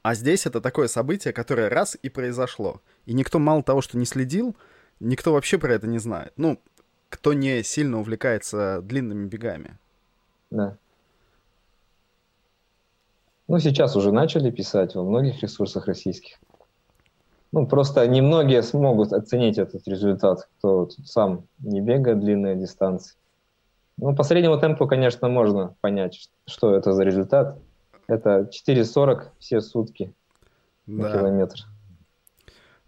а 0.00 0.14
здесь 0.14 0.46
это 0.46 0.62
такое 0.62 0.88
событие, 0.88 1.34
которое 1.34 1.68
раз 1.68 1.94
и 2.00 2.08
произошло. 2.08 2.80
И 3.04 3.12
никто 3.12 3.38
мало 3.38 3.62
того, 3.62 3.82
что 3.82 3.98
не 3.98 4.06
следил, 4.06 4.56
никто 4.98 5.34
вообще 5.34 5.58
про 5.58 5.74
это 5.74 5.86
не 5.86 5.98
знает. 5.98 6.32
Ну, 6.38 6.58
кто 7.08 7.32
не 7.32 7.62
сильно 7.62 7.98
увлекается 7.98 8.80
длинными 8.82 9.26
бегами. 9.26 9.76
Да. 10.50 10.76
Ну, 13.48 13.58
сейчас 13.58 13.96
уже 13.96 14.12
начали 14.12 14.50
писать 14.50 14.94
во 14.94 15.02
многих 15.02 15.42
ресурсах 15.42 15.86
российских. 15.86 16.38
Ну, 17.50 17.66
просто 17.66 18.06
немногие 18.06 18.62
смогут 18.62 19.12
оценить 19.14 19.56
этот 19.56 19.88
результат, 19.88 20.48
кто 20.58 20.90
сам 21.04 21.44
не 21.58 21.80
бегает 21.80 22.20
длинные 22.20 22.56
дистанции. 22.56 23.16
Ну, 23.96 24.14
по 24.14 24.22
среднему 24.22 24.58
темпу, 24.60 24.86
конечно, 24.86 25.28
можно 25.28 25.74
понять, 25.80 26.28
что 26.46 26.74
это 26.74 26.92
за 26.92 27.04
результат. 27.04 27.58
Это 28.06 28.50
4.40 28.50 29.28
все 29.38 29.60
сутки 29.60 30.12
да. 30.86 31.04
на 31.04 31.12
километр. 31.12 31.66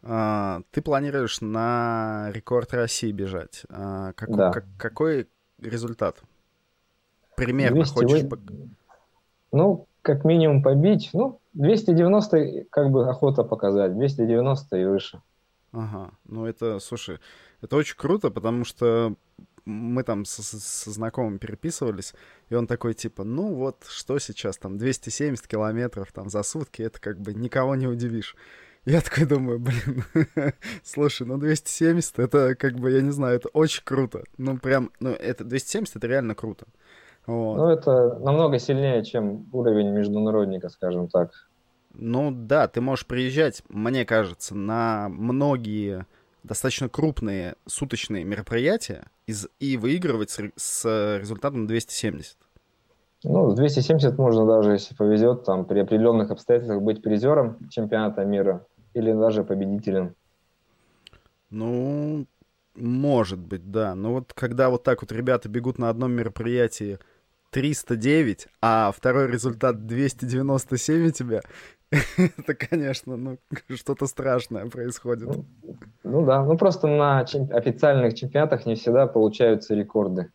А, 0.02 0.62
ты 0.71 0.83
планируешь 0.83 1.40
на 1.40 2.30
рекорд 2.33 2.73
России 2.73 3.12
бежать. 3.12 3.64
А, 3.69 4.12
как, 4.14 4.35
да. 4.35 4.50
как, 4.50 4.64
какой 4.78 5.28
результат? 5.59 6.23
Примерно 7.37 7.76
200 7.76 7.95
хочешь... 7.95 8.23
Вы... 8.23 8.38
Ну, 9.52 9.87
как 10.02 10.25
минимум 10.25 10.62
побить. 10.62 11.11
Ну, 11.12 11.40
290 11.54 12.66
как 12.71 12.90
бы 12.90 13.09
охота 13.09 13.45
показать. 13.45 13.95
290 13.95 14.76
и 14.76 14.85
выше. 14.85 15.23
Ага. 15.73 16.12
Ну, 16.25 16.47
это, 16.47 16.78
слушай, 16.80 17.19
это 17.61 17.76
очень 17.76 17.97
круто, 17.97 18.30
потому 18.30 18.64
что 18.64 19.14
мы 19.64 20.02
там 20.02 20.25
со, 20.25 20.42
со 20.42 20.90
знакомым 20.90 21.38
переписывались, 21.38 22.14
и 22.49 22.54
он 22.54 22.66
такой, 22.66 22.95
типа, 22.95 23.25
ну 23.25 23.54
вот, 23.54 23.85
что 23.88 24.19
сейчас, 24.19 24.57
там, 24.57 24.78
270 24.78 25.47
километров 25.47 26.11
там 26.12 26.28
за 26.28 26.42
сутки, 26.42 26.83
это 26.83 27.00
как 27.00 27.21
бы 27.21 27.35
никого 27.35 27.76
не 27.76 27.87
удивишь. 27.87 28.37
Я 28.87 29.03
такой 29.03 29.27
думаю, 29.27 29.59
блин, 29.59 30.05
слушай, 30.83 31.27
ну 31.27 31.37
270, 31.37 32.19
это 32.19 32.55
как 32.55 32.77
бы, 32.77 32.91
я 32.91 33.03
не 33.03 33.11
знаю, 33.11 33.37
это 33.37 33.49
очень 33.51 33.83
круто. 33.85 34.25
Ну 34.39 34.59
прям, 34.59 34.91
ну 35.01 35.11
это 35.11 35.45
270, 35.45 35.97
это 35.97 36.07
реально 36.07 36.35
круто. 36.35 36.67
Вот. 37.27 37.57
Ну 37.57 37.69
это 37.69 38.19
намного 38.21 38.59
сильнее, 38.59 39.05
чем 39.05 39.47
уровень 39.53 39.91
международника, 39.91 40.71
скажем 40.71 41.09
так. 41.09 41.31
Ну 41.93 42.31
да, 42.31 42.69
ты 42.69 42.81
можешь 42.81 43.07
приезжать, 43.07 43.63
мне 43.69 44.07
кажется, 44.07 44.55
на 44.55 45.09
многие 45.09 46.07
достаточно 46.43 46.89
крупные 46.89 47.57
суточные 47.67 48.25
мероприятия 48.25 49.11
из, 49.27 49.49
и 49.59 49.77
выигрывать 49.77 50.31
с, 50.31 50.41
с 50.57 51.19
результатом 51.19 51.67
270. 51.67 52.37
Ну, 53.25 53.55
270 53.55 54.17
можно 54.17 54.47
даже, 54.47 54.73
если 54.73 54.95
повезет, 54.95 55.45
там 55.45 55.67
при 55.67 55.81
определенных 55.81 56.31
обстоятельствах 56.31 56.81
быть 56.81 57.03
призером 57.03 57.59
чемпионата 57.69 58.25
мира 58.25 58.67
или 58.95 59.13
даже 59.13 59.45
победителем. 59.45 60.15
Ну, 61.51 62.27
может 62.75 63.39
быть, 63.39 63.71
да. 63.71 63.95
Но 63.95 64.13
вот 64.13 64.33
когда 64.33 64.71
вот 64.71 64.85
так 64.85 65.03
вот 65.03 65.13
ребята 65.13 65.49
бегут 65.49 65.79
на 65.79 65.89
одном 65.89 66.13
мероприятии 66.13 66.99
309, 67.51 68.47
а 68.63 68.93
второй 68.93 69.29
результат 69.29 69.87
297 69.87 71.09
у 71.09 71.11
тебя, 71.11 71.41
это, 71.91 72.55
конечно, 72.55 73.17
ну, 73.17 73.39
что-то 73.75 74.07
страшное 74.07 74.67
происходит. 74.67 75.29
Ну, 75.29 75.45
ну 76.05 76.25
да, 76.25 76.45
ну 76.45 76.57
просто 76.57 76.87
на 76.87 77.25
чем- 77.25 77.51
официальных 77.53 78.15
чемпионатах 78.15 78.67
не 78.67 78.77
всегда 78.77 79.07
получаются 79.07 79.75
рекорды. 79.75 80.31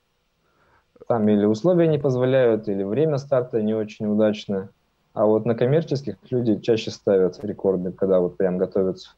Там 1.07 1.27
или 1.29 1.45
условия 1.45 1.87
не 1.87 1.99
позволяют, 1.99 2.67
или 2.67 2.83
время 2.83 3.17
старта 3.17 3.61
не 3.61 3.73
очень 3.73 4.07
удачное. 4.07 4.69
А 5.15 5.25
вот 5.25 5.45
на 5.45 5.55
коммерческих 5.55 6.17
люди 6.29 6.59
чаще 6.59 6.91
ставят 6.91 7.41
рекорды, 7.41 7.93
когда 7.93 8.19
вот 8.19 8.35
прям 8.35 8.57
готовятся. 8.57 9.11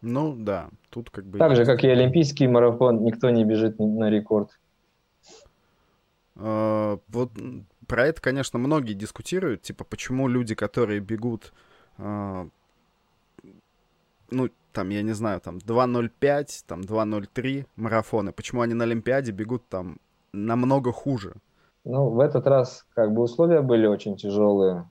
Ну 0.00 0.34
да, 0.34 0.70
тут 0.88 1.10
как 1.10 1.26
бы... 1.26 1.38
Так 1.38 1.54
же, 1.54 1.66
как 1.66 1.84
и 1.84 1.88
олимпийский 1.88 2.48
марафон, 2.48 3.04
никто 3.04 3.28
не 3.28 3.44
бежит 3.44 3.78
на 3.78 4.08
рекорд. 4.08 4.58
Uh, 6.34 6.98
вот 7.08 7.30
про 7.86 8.06
это, 8.06 8.22
конечно, 8.22 8.58
многие 8.58 8.94
дискутируют, 8.94 9.60
типа, 9.60 9.84
почему 9.84 10.26
люди, 10.28 10.54
которые 10.54 11.00
бегут, 11.00 11.52
uh, 11.98 12.48
ну, 14.30 14.48
там, 14.72 14.88
я 14.88 15.02
не 15.02 15.12
знаю, 15.12 15.42
там, 15.42 15.58
2.05, 15.58 16.64
там, 16.66 16.80
2.03 16.80 17.66
марафоны, 17.76 18.32
почему 18.32 18.62
они 18.62 18.72
на 18.72 18.84
Олимпиаде 18.84 19.32
бегут 19.32 19.68
там 19.68 19.98
намного 20.32 20.90
хуже? 20.90 21.34
Ну, 21.84 22.10
в 22.10 22.20
этот 22.20 22.46
раз 22.46 22.86
как 22.94 23.12
бы 23.12 23.22
условия 23.22 23.62
были 23.62 23.86
очень 23.86 24.16
тяжелые. 24.16 24.90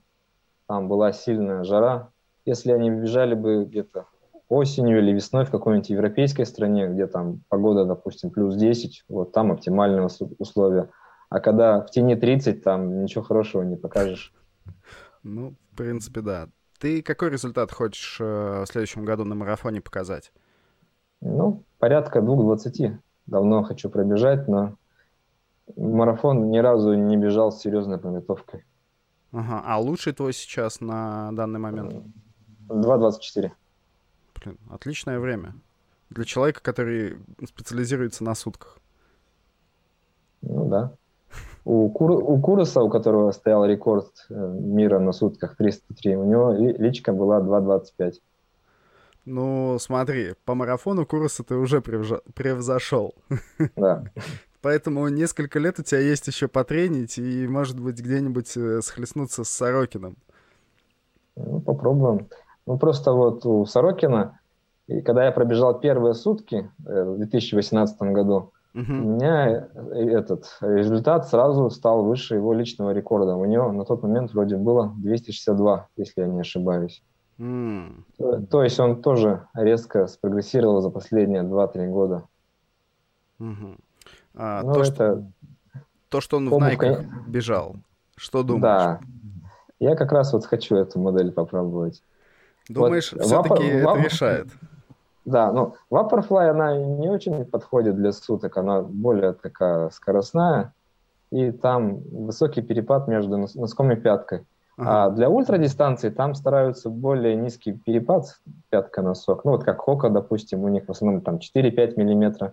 Там 0.66 0.88
была 0.88 1.12
сильная 1.12 1.64
жара. 1.64 2.10
Если 2.44 2.72
они 2.72 2.90
бежали 2.90 3.34
бы 3.34 3.64
где-то 3.64 4.06
осенью 4.48 4.98
или 4.98 5.12
весной 5.12 5.44
в 5.44 5.50
какой-нибудь 5.50 5.90
европейской 5.90 6.44
стране, 6.44 6.88
где 6.88 7.06
там 7.06 7.42
погода, 7.48 7.84
допустим, 7.84 8.30
плюс 8.30 8.56
10, 8.56 9.04
вот 9.08 9.32
там 9.32 9.52
оптимальные 9.52 10.08
условия. 10.38 10.90
А 11.28 11.38
когда 11.38 11.80
в 11.80 11.90
тени 11.90 12.16
30, 12.16 12.62
там 12.62 13.02
ничего 13.02 13.22
хорошего 13.22 13.62
не 13.62 13.76
покажешь. 13.76 14.34
Ну, 15.22 15.54
в 15.72 15.76
принципе, 15.76 16.20
да. 16.20 16.48
Ты 16.80 17.02
какой 17.02 17.30
результат 17.30 17.70
хочешь 17.70 18.18
э, 18.20 18.24
в 18.24 18.66
следующем 18.66 19.04
году 19.04 19.24
на 19.24 19.34
марафоне 19.34 19.80
показать? 19.80 20.32
Ну, 21.20 21.62
порядка 21.78 22.18
2.20. 22.18 22.96
Давно 23.26 23.62
хочу 23.62 23.90
пробежать, 23.90 24.48
но 24.48 24.76
марафон 25.76 26.50
ни 26.50 26.58
разу 26.58 26.94
не 26.94 27.16
бежал 27.16 27.52
с 27.52 27.60
серьезной 27.60 27.98
подготовкой. 27.98 28.64
Ага. 29.32 29.62
А 29.64 29.78
лучший 29.78 30.12
твой 30.12 30.32
сейчас 30.32 30.80
на 30.80 31.30
данный 31.32 31.60
момент? 31.60 32.04
2.24. 32.68 33.50
Блин, 34.42 34.58
отличное 34.70 35.18
время. 35.18 35.54
Для 36.10 36.24
человека, 36.24 36.60
который 36.62 37.18
специализируется 37.46 38.24
на 38.24 38.34
сутках. 38.34 38.78
Ну 40.42 40.68
да. 40.68 40.92
У, 41.64 41.88
Кур... 41.90 42.12
у 42.12 42.40
Куроса, 42.40 42.82
у 42.82 42.88
которого 42.88 43.30
стоял 43.32 43.64
рекорд 43.64 44.26
э, 44.30 44.34
мира 44.34 44.98
на 44.98 45.12
сутках 45.12 45.56
303, 45.56 46.16
у 46.16 46.24
него 46.24 46.52
личка 46.52 47.12
была 47.12 47.40
2.25. 47.40 48.14
Ну, 49.26 49.76
смотри, 49.78 50.34
по 50.44 50.54
марафону 50.54 51.06
Куроса 51.06 51.44
ты 51.44 51.54
уже 51.54 51.80
превзошел. 51.82 53.14
Да. 53.76 54.04
Поэтому 54.62 55.08
несколько 55.08 55.58
лет 55.58 55.78
у 55.78 55.82
тебя 55.82 56.00
есть 56.00 56.26
еще 56.26 56.46
потренить 56.46 57.18
и, 57.18 57.46
может 57.48 57.80
быть, 57.80 57.98
где-нибудь 57.98 58.56
э, 58.56 58.80
схлестнуться 58.82 59.44
с 59.44 59.48
Сорокином. 59.48 60.16
Ну, 61.36 61.60
попробуем. 61.60 62.28
Ну, 62.66 62.78
просто 62.78 63.12
вот 63.12 63.46
у 63.46 63.64
Сорокина, 63.64 64.38
и 64.86 65.00
когда 65.00 65.24
я 65.24 65.32
пробежал 65.32 65.80
первые 65.80 66.14
сутки 66.14 66.70
э, 66.86 67.04
в 67.04 67.16
2018 67.16 68.00
году, 68.02 68.52
uh 68.74 68.80
у 68.80 68.82
меня 68.82 69.68
э, 69.74 70.08
этот 70.10 70.58
результат 70.60 71.28
сразу 71.28 71.70
стал 71.70 72.04
выше 72.04 72.34
его 72.34 72.52
личного 72.52 72.90
рекорда. 72.90 73.36
У 73.36 73.46
него 73.46 73.72
на 73.72 73.84
тот 73.84 74.02
момент 74.02 74.34
вроде 74.34 74.56
было 74.56 74.92
262, 74.98 75.88
если 75.96 76.20
я 76.20 76.26
не 76.26 76.40
ошибаюсь. 76.40 77.02
Mm. 77.38 78.02
То, 78.18 78.42
то 78.42 78.62
есть 78.62 78.78
он 78.78 79.00
тоже 79.00 79.46
резко 79.54 80.06
спрогрессировал 80.06 80.82
за 80.82 80.90
последние 80.90 81.42
2-3 81.42 81.88
года. 81.88 82.24
Uh-huh. 83.40 83.78
А, 84.34 84.62
ну, 84.62 84.74
то, 84.74 84.80
это... 84.80 84.92
что, 84.92 85.24
то, 86.08 86.20
что 86.20 86.36
он 86.38 86.48
в 86.48 86.54
Nike 86.54 87.06
бежал. 87.26 87.76
Что 88.16 88.42
думаешь? 88.42 88.62
Да. 88.62 89.00
Я 89.78 89.96
как 89.96 90.12
раз 90.12 90.32
вот 90.32 90.44
хочу 90.44 90.76
эту 90.76 90.98
модель 91.00 91.32
попробовать. 91.32 92.02
Думаешь, 92.68 93.12
вот 93.12 93.22
все-таки 93.22 93.62
Vapor... 93.62 93.94
это 93.94 94.02
решает? 94.02 94.48
Да, 95.24 95.52
ну, 95.52 95.74
Vaporfly, 95.90 96.48
она 96.48 96.76
не 96.76 97.08
очень 97.08 97.44
подходит 97.44 97.96
для 97.96 98.12
суток, 98.12 98.56
она 98.56 98.82
более 98.82 99.32
такая 99.32 99.90
скоростная, 99.90 100.72
и 101.30 101.50
там 101.50 102.00
высокий 102.10 102.62
перепад 102.62 103.06
между 103.08 103.36
носком 103.36 103.92
и 103.92 103.96
пяткой. 103.96 104.44
Ага. 104.76 105.04
А 105.04 105.10
для 105.10 105.28
ультрадистанции 105.28 106.10
там 106.10 106.34
стараются 106.34 106.88
более 106.88 107.36
низкий 107.36 107.72
перепад 107.72 108.40
пятка-носок. 108.70 109.44
Ну, 109.44 109.52
вот 109.52 109.64
как 109.64 109.80
Хока, 109.80 110.08
допустим, 110.08 110.64
у 110.64 110.68
них 110.68 110.86
в 110.86 110.90
основном 110.90 111.20
там 111.20 111.36
4-5 111.36 111.94
миллиметра. 111.96 112.46
Э, 112.46 112.52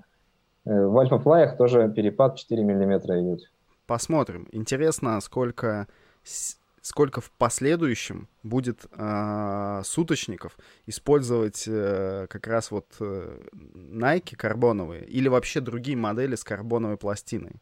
в 0.67 0.97
альфа-флаях 0.97 1.57
тоже 1.57 1.91
перепад 1.95 2.35
4 2.35 2.63
миллиметра 2.63 3.21
идет. 3.21 3.41
Посмотрим. 3.85 4.47
Интересно, 4.51 5.19
сколько, 5.21 5.87
сколько 6.81 7.21
в 7.21 7.31
последующем 7.31 8.27
будет 8.43 8.85
э, 8.91 9.81
суточников 9.85 10.57
использовать 10.85 11.63
э, 11.67 12.27
как 12.29 12.47
раз 12.47 12.71
вот 12.71 12.85
э, 12.99 13.39
Nike 13.53 14.35
карбоновые 14.35 15.05
или 15.05 15.29
вообще 15.29 15.61
другие 15.61 15.95
модели 15.95 16.35
с 16.35 16.43
карбоновой 16.43 16.97
пластиной. 16.97 17.61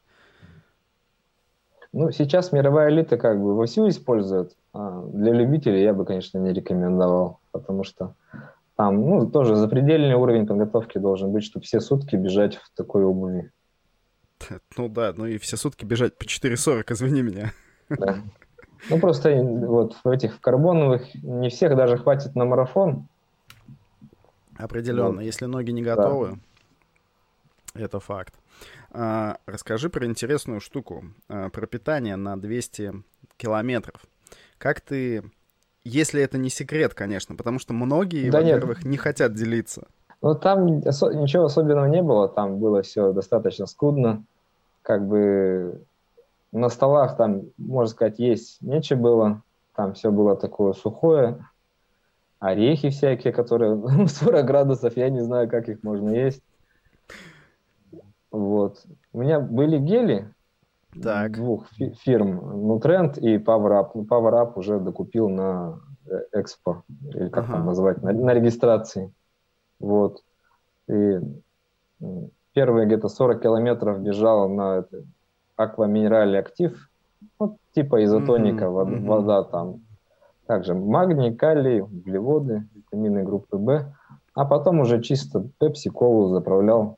Ну, 1.94 2.12
сейчас 2.12 2.52
мировая 2.52 2.90
элита 2.90 3.18
как 3.18 3.40
бы 3.40 3.56
вовсю 3.56 3.88
использует. 3.88 4.56
А 4.74 5.04
для 5.14 5.32
любителей 5.32 5.84
я 5.84 5.94
бы, 5.94 6.06
конечно, 6.06 6.40
не 6.40 6.52
рекомендовал, 6.52 7.40
потому 7.52 7.84
что 7.84 8.16
там, 8.76 9.02
ну, 9.02 9.30
тоже 9.30 9.56
запредельный 9.56 10.16
уровень 10.16 10.46
подготовки 10.46 10.98
должен 10.98 11.32
быть, 11.32 11.44
чтобы 11.44 11.66
все 11.66 11.80
сутки 11.80 12.16
бежать 12.16 12.58
в 12.58 12.72
такой 12.76 13.04
обуви. 13.04 13.52
Ну 14.78 14.90
да, 14.90 15.14
ну 15.16 15.26
и 15.26 15.38
все 15.38 15.56
сутки 15.56 15.86
бежать 15.86 16.18
по 16.18 16.24
4.40, 16.24 16.84
извини 16.94 17.22
меня. 17.22 17.54
Да. 17.90 18.18
Ну 18.90 19.00
просто 19.00 19.34
вот 19.42 19.96
в 20.04 20.10
этих 20.10 20.42
карбоновых 20.42 21.16
не 21.24 21.50
всех 21.50 21.76
даже 21.76 21.98
хватит 21.98 22.36
на 22.36 22.46
марафон. 22.46 23.08
Определенно, 24.58 25.18
вот. 25.18 25.22
если 25.22 25.46
ноги 25.46 25.72
не 25.72 25.82
готовы, 25.82 26.40
да. 27.74 27.82
это 27.82 28.00
факт. 28.00 28.36
А, 28.92 29.38
расскажи 29.46 29.90
про 29.90 30.06
интересную 30.06 30.60
штуку, 30.60 31.06
а, 31.28 31.50
про 31.50 31.66
питание 31.66 32.16
на 32.16 32.40
200 32.40 33.04
километров. 33.38 34.06
Как 34.58 34.82
ты 34.82 35.24
если 35.86 36.22
это 36.22 36.38
не 36.38 36.50
секрет, 36.50 36.94
конечно, 36.94 37.36
потому 37.36 37.60
что 37.60 37.74
многие, 37.74 38.30
да 38.30 38.40
во-первых, 38.40 38.80
нет. 38.80 38.86
не 38.86 38.98
хотят 38.98 39.34
делиться. 39.34 39.88
Ну, 40.22 40.34
там 40.36 40.80
осо- 40.80 41.14
ничего 41.14 41.46
особенного 41.46 41.86
не 41.86 42.02
было, 42.02 42.28
там 42.28 42.58
было 42.58 42.82
все 42.82 43.14
достаточно 43.14 43.68
скудно. 43.68 44.24
как 44.82 45.08
бы 45.08 45.82
на 46.52 46.70
столах 46.70 47.18
там, 47.18 47.44
можно 47.58 47.92
сказать, 47.92 48.20
есть 48.20 48.62
нечего 48.62 48.98
было, 48.98 49.42
там 49.76 49.94
все 49.94 50.12
было 50.12 50.36
такое 50.36 50.74
сухое, 50.74 51.46
орехи 52.40 52.90
всякие, 52.90 53.34
которые 53.34 53.76
40 54.08 54.46
градусов, 54.46 54.98
я 54.98 55.10
не 55.10 55.22
знаю, 55.22 55.50
как 55.50 55.70
их 55.70 55.84
можно 55.84 56.10
есть. 56.10 56.42
Вот. 58.32 58.84
У 59.14 59.22
меня 59.22 59.40
были 59.40 59.78
гели 59.78 60.34
так. 61.02 61.34
двух 61.34 61.68
фирм, 62.04 62.40
Nutrend 62.72 63.20
и 63.20 63.38
PowerUp. 63.38 63.92
Ну, 63.94 64.04
PowerUp 64.04 64.54
уже 64.56 64.80
докупил 64.80 65.30
на 65.30 65.80
экспо, 66.34 66.84
или 67.14 67.30
как 67.30 67.46
ага. 67.46 67.54
там 67.54 67.66
назвать, 67.66 68.02
на, 68.02 68.12
на 68.12 68.34
регистрации. 68.34 69.12
Вот. 69.80 70.24
И 70.88 71.20
первые 72.54 72.86
где-то 72.86 73.10
40 73.10 73.42
километров 73.42 74.00
бежал 74.00 74.50
на 74.50 74.78
это, 74.80 75.04
Аква 75.56 75.86
Минерале 75.86 76.40
Актив, 76.40 76.90
вот, 77.40 77.56
типа 77.74 78.04
изотоника, 78.04 78.66
mm-hmm. 78.66 78.72
вода, 78.72 78.92
mm-hmm. 78.92 79.06
вода 79.06 79.44
там. 79.44 79.82
Также 80.46 80.76
магний, 80.76 81.34
калий, 81.34 81.82
углеводы, 81.82 82.68
витамины 82.76 83.24
группы 83.24 83.58
В. 83.58 83.96
А 84.36 84.46
потом 84.46 84.80
уже 84.80 85.02
чисто 85.02 85.48
пепси-колу 85.60 86.28
заправлял. 86.28 86.98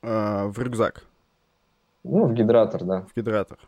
А, 0.00 0.46
в 0.46 0.58
рюкзак? 0.58 1.04
Ну, 2.04 2.26
в 2.26 2.34
гидратор, 2.34 2.84
да. 2.84 3.02
В 3.02 3.16
гидратор. 3.16 3.58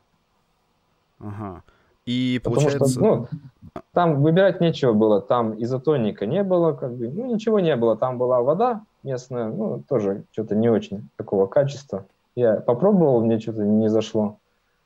Ага. 1.19 1.63
И 2.07 2.41
получается... 2.43 2.79
Потому 2.79 2.91
что, 2.91 3.01
ну, 3.01 3.81
там 3.93 4.23
выбирать 4.23 4.61
нечего 4.61 4.93
было, 4.93 5.21
там 5.21 5.61
изотоника 5.63 6.27
не 6.27 6.43
было, 6.43 6.73
как 6.73 6.95
бы, 6.95 7.09
ну, 7.09 7.33
ничего 7.33 7.61
не 7.61 7.75
было. 7.77 7.97
Там 7.97 8.19
была 8.19 8.43
вода 8.43 8.83
местная, 9.03 9.49
ну, 9.49 9.83
тоже 9.89 10.25
что-то 10.33 10.55
не 10.55 10.69
очень 10.69 11.09
такого 11.17 11.47
качества. 11.47 12.07
Я 12.35 12.57
попробовал, 12.57 13.25
мне 13.25 13.39
что-то 13.39 13.65
не 13.65 13.89
зашло. 13.89 14.39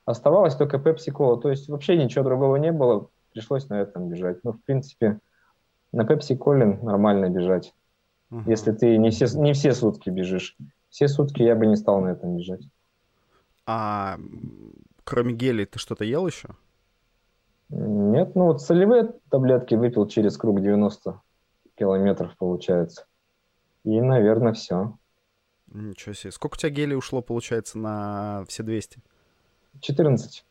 Оставалось 0.04 0.54
только 0.54 0.76
Pepsi 0.76 1.12
Cola, 1.12 1.40
то 1.40 1.50
есть 1.50 1.68
вообще 1.68 1.96
ничего 1.96 2.24
другого 2.24 2.56
не 2.56 2.72
было, 2.72 3.08
пришлось 3.32 3.68
на 3.68 3.80
этом 3.80 4.08
бежать. 4.08 4.38
Ну, 4.42 4.52
в 4.52 4.62
принципе, 4.62 5.18
на 5.92 6.02
Pepsi 6.02 6.36
Cola 6.38 6.82
нормально 6.82 7.28
бежать, 7.28 7.74
uh-huh. 8.30 8.42
если 8.46 8.72
ты 8.72 8.96
не 8.96 9.10
все, 9.10 9.26
не 9.38 9.52
все 9.52 9.74
сутки 9.74 10.08
бежишь. 10.10 10.56
Все 10.88 11.08
сутки 11.08 11.42
я 11.42 11.54
бы 11.54 11.66
не 11.66 11.76
стал 11.76 12.00
на 12.00 12.08
этом 12.08 12.36
бежать. 12.36 12.62
А 13.70 14.18
кроме 15.04 15.34
гелей 15.34 15.66
ты 15.66 15.78
что-то 15.78 16.02
ел 16.02 16.26
еще? 16.26 16.48
Нет, 17.68 18.34
ну 18.34 18.46
вот 18.46 18.62
солевые 18.62 19.12
таблетки 19.30 19.74
выпил 19.74 20.08
через 20.08 20.38
круг 20.38 20.62
90 20.62 21.20
километров, 21.74 22.34
получается. 22.38 23.04
И, 23.84 24.00
наверное, 24.00 24.54
все. 24.54 24.96
Ничего 25.66 26.14
себе. 26.14 26.32
Сколько 26.32 26.54
у 26.54 26.56
тебя 26.56 26.70
гелей 26.70 26.96
ушло, 26.96 27.20
получается, 27.20 27.76
на 27.76 28.46
все 28.48 28.62
200? 28.62 29.02
14. 29.82 30.46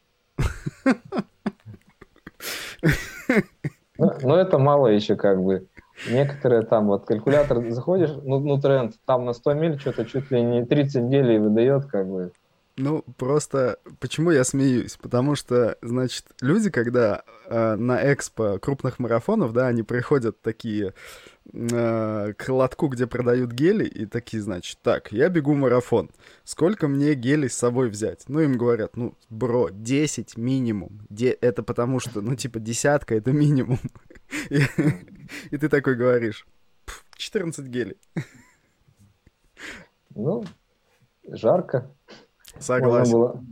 Но 3.97 4.38
это 4.38 4.60
мало 4.60 4.89
еще 4.89 5.15
как 5.15 5.43
бы. 5.43 5.67
Некоторые 6.08 6.62
там, 6.62 6.86
вот 6.86 7.06
калькулятор 7.06 7.67
заходишь, 7.71 8.12
ну, 8.21 8.39
ну 8.39 8.62
тренд, 8.62 8.93
там 9.06 9.25
на 9.25 9.34
100 9.34 9.53
миль 9.56 9.80
что-то 9.80 10.06
чуть 10.06 10.30
ли 10.30 10.43
не 10.43 10.63
30 10.63 11.06
гелей 11.06 11.39
выдает, 11.39 11.86
как 11.86 12.08
бы. 12.08 12.32
Ну, 12.80 13.02
просто 13.18 13.80
почему 14.00 14.30
я 14.30 14.44
смеюсь? 14.44 14.98
Потому 14.98 15.34
что, 15.34 15.80
значит, 15.82 16.26
люди, 16.42 16.70
когда 16.70 17.24
э, 17.46 17.76
на 17.76 18.13
экспо 18.13 18.60
крупных 18.60 19.00
марафонов, 19.00 19.52
да, 19.52 19.66
они 19.66 19.82
приходят 19.82 20.40
такие 20.44 20.94
э, 21.52 22.34
к 22.38 22.50
лотку, 22.50 22.88
где 22.90 23.08
продают 23.08 23.52
гели, 23.52 23.84
и 23.84 24.06
такие, 24.06 24.44
значит, 24.44 24.78
так, 24.84 25.12
я 25.12 25.28
бегу 25.30 25.56
марафон, 25.56 26.12
сколько 26.44 26.88
мне 26.88 27.16
гелей 27.16 27.50
с 27.50 27.58
собой 27.58 27.90
взять? 27.90 28.26
Ну, 28.28 28.42
им 28.42 28.58
говорят, 28.58 28.96
ну, 28.96 29.16
бро, 29.32 29.70
10 29.72 30.38
минимум. 30.38 31.02
Де 31.10 31.32
это 31.32 31.63
потому 31.63 32.00
что, 32.00 32.22
ну, 32.22 32.36
типа, 32.36 32.60
десятка— 32.60 33.16
это 33.16 33.32
минимум. 33.32 33.80
и, 34.52 34.62
и 35.50 35.58
ты 35.58 35.68
такой 35.68 35.96
говоришь, 35.96 36.46
14 37.16 37.66
гелей. 37.66 37.98
Ну, 40.13 40.46
жарко. 41.28 41.92
Согласен. 42.60 43.12
Было... 43.12 43.43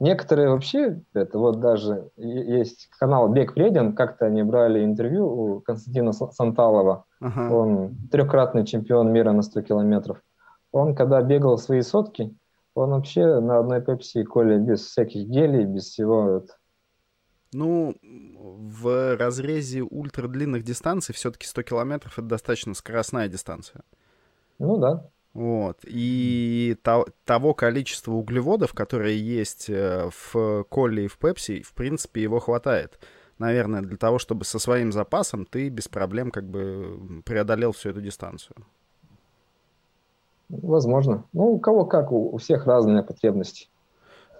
Некоторые 0.00 0.48
вообще, 0.48 1.00
это 1.14 1.38
вот 1.38 1.60
даже 1.60 2.10
есть 2.16 2.88
канал 2.98 3.28
Бег 3.28 3.54
вреден, 3.54 3.94
как-то 3.94 4.26
они 4.26 4.42
брали 4.42 4.84
интервью 4.84 5.26
у 5.26 5.60
Константина 5.60 6.12
Санталова, 6.12 7.04
ага. 7.20 7.54
он 7.54 7.96
трехкратный 8.10 8.66
чемпион 8.66 9.12
мира 9.12 9.32
на 9.32 9.42
100 9.42 9.62
километров. 9.62 10.20
Он, 10.72 10.94
когда 10.94 11.22
бегал 11.22 11.56
свои 11.58 11.82
сотки, 11.82 12.36
он 12.74 12.90
вообще 12.90 13.40
на 13.40 13.60
одной 13.60 13.80
пепси 13.80 14.18
и 14.18 14.24
коле 14.24 14.58
без 14.58 14.80
всяких 14.84 15.28
гелей, 15.28 15.64
без 15.64 15.84
всего. 15.84 16.38
Это... 16.38 16.54
Ну, 17.52 17.94
в 18.02 19.16
разрезе 19.16 19.82
ультрадлинных 19.82 20.64
дистанций 20.64 21.14
все-таки 21.14 21.46
100 21.46 21.62
километров 21.62 22.18
это 22.18 22.26
достаточно 22.26 22.74
скоростная 22.74 23.28
дистанция. 23.28 23.82
Ну 24.58 24.76
да. 24.78 25.08
Вот. 25.34 25.80
И 25.82 26.76
то, 26.82 27.06
того 27.24 27.54
количества 27.54 28.12
углеводов, 28.12 28.72
которые 28.72 29.18
есть 29.18 29.68
э, 29.68 30.08
в 30.10 30.64
коле 30.68 31.06
и 31.06 31.08
в 31.08 31.18
пепси, 31.18 31.62
в 31.62 31.74
принципе, 31.74 32.22
его 32.22 32.38
хватает. 32.38 33.00
Наверное, 33.38 33.82
для 33.82 33.96
того, 33.96 34.20
чтобы 34.20 34.44
со 34.44 34.60
своим 34.60 34.92
запасом 34.92 35.44
ты 35.44 35.68
без 35.68 35.88
проблем 35.88 36.30
как 36.30 36.44
бы 36.44 37.22
преодолел 37.24 37.72
всю 37.72 37.90
эту 37.90 38.00
дистанцию. 38.00 38.56
Возможно. 40.48 41.24
Ну, 41.32 41.54
у 41.54 41.58
кого 41.58 41.84
как, 41.84 42.12
у, 42.12 42.32
у 42.32 42.38
всех 42.38 42.66
разные 42.66 43.02
потребности. 43.02 43.68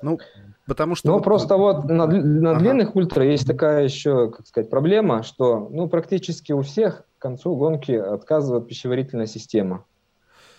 Ну, 0.01 0.21
потому 0.67 0.95
что... 0.95 1.09
Ну, 1.09 1.15
вот... 1.15 1.25
просто 1.25 1.57
вот 1.57 1.85
на, 1.87 2.07
на 2.07 2.51
ага. 2.53 2.61
длинных 2.61 2.95
ультра 2.95 3.25
есть 3.25 3.49
такая 3.49 3.83
еще, 3.83 4.31
как 4.31 4.47
сказать, 4.47 4.71
проблема, 4.71 5.25
что, 5.25 5.69
ну, 5.73 5.89
практически 5.89 6.53
у 6.53 6.61
всех 6.61 7.05
к 7.19 7.23
концу 7.23 7.57
гонки 7.57 7.93
отказывает 7.93 8.69
пищеварительная 8.69 9.27
система. 9.27 9.85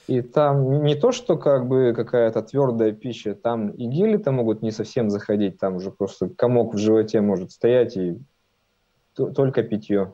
И 0.07 0.21
там 0.21 0.83
не 0.83 0.95
то, 0.95 1.11
что 1.11 1.37
как 1.37 1.67
бы 1.67 1.93
какая-то 1.95 2.43
твердая 2.43 2.91
пища, 2.91 3.33
там 3.33 3.69
и 3.69 3.87
гели-то 3.87 4.31
могут 4.31 4.61
не 4.61 4.71
совсем 4.71 5.09
заходить, 5.09 5.57
там 5.57 5.77
уже 5.77 5.89
просто 5.89 6.29
комок 6.29 6.75
в 6.75 6.77
животе 6.77 7.21
может 7.21 7.51
стоять 7.51 7.97
и 7.97 8.19
только 9.15 9.63
питье. 9.63 10.13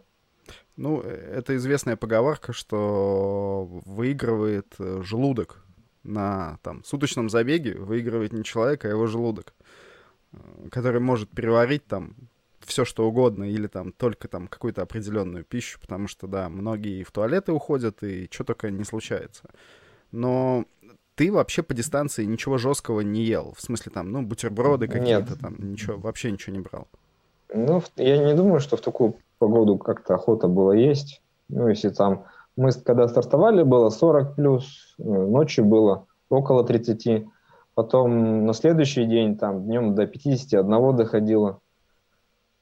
Ну, 0.78 1.02
это 1.02 1.56
известная 1.58 1.98
поговорка, 1.98 2.54
что 2.54 3.68
выигрывает 3.86 4.74
э, 4.80 5.02
желудок 5.04 5.64
на 6.04 6.58
там, 6.64 6.84
суточном 6.86 7.30
забеге, 7.30 7.76
выигрывает 7.76 8.32
не 8.32 8.44
человек, 8.44 8.86
а 8.86 8.88
его 8.88 9.06
желудок, 9.08 9.54
э, 10.32 10.38
который 10.72 11.02
может 11.02 11.30
переварить 11.30 11.86
там 11.86 12.16
все 12.62 12.86
что 12.86 13.08
угодно 13.08 13.44
или 13.44 13.68
там 13.68 13.92
только 13.92 14.28
там 14.28 14.48
какую-то 14.48 14.82
определенную 14.82 15.44
пищу, 15.44 15.80
потому 15.82 16.08
что, 16.08 16.28
да, 16.28 16.48
многие 16.48 17.04
в 17.04 17.12
туалеты 17.12 17.52
уходят, 17.52 18.02
и 18.04 18.30
что 18.32 18.46
только 18.46 18.70
не 18.72 18.86
случается 18.86 19.50
но 20.12 20.66
ты 21.16 21.32
вообще 21.32 21.62
по 21.64 21.74
дистанции 21.74 22.26
ничего 22.26 22.58
жесткого 22.58 23.02
не 23.02 23.22
ел? 23.22 23.54
В 23.56 23.62
смысле, 23.62 23.92
там, 23.94 24.12
ну, 24.12 24.22
бутерброды 24.22 24.88
какие-то 24.88 25.38
там, 25.38 25.56
ничего, 25.60 25.98
вообще 25.98 26.32
ничего 26.32 26.56
не 26.56 26.62
брал? 26.62 26.88
Ну, 27.54 27.84
я 27.98 28.18
не 28.18 28.34
думаю, 28.34 28.60
что 28.60 28.78
в 28.78 28.82
такую 28.82 29.16
погоду 29.38 29.78
как-то 29.78 30.16
охота 30.16 30.48
было 30.48 30.72
есть. 30.72 31.22
Ну, 31.50 31.68
если 31.68 31.90
там... 31.90 32.26
Мы 32.58 32.72
когда 32.72 33.08
стартовали, 33.08 33.64
было 33.64 33.90
40 33.90 34.36
плюс, 34.36 34.96
э, 35.00 35.04
ночью 35.04 35.64
было 35.64 36.06
около 36.30 36.66
30. 36.66 37.26
Потом 37.76 38.46
на 38.46 38.54
следующий 38.54 39.06
день 39.06 39.38
там 39.38 39.64
днем 39.64 39.96
до 39.96 40.06
51 40.06 40.96
доходило. 40.96 41.60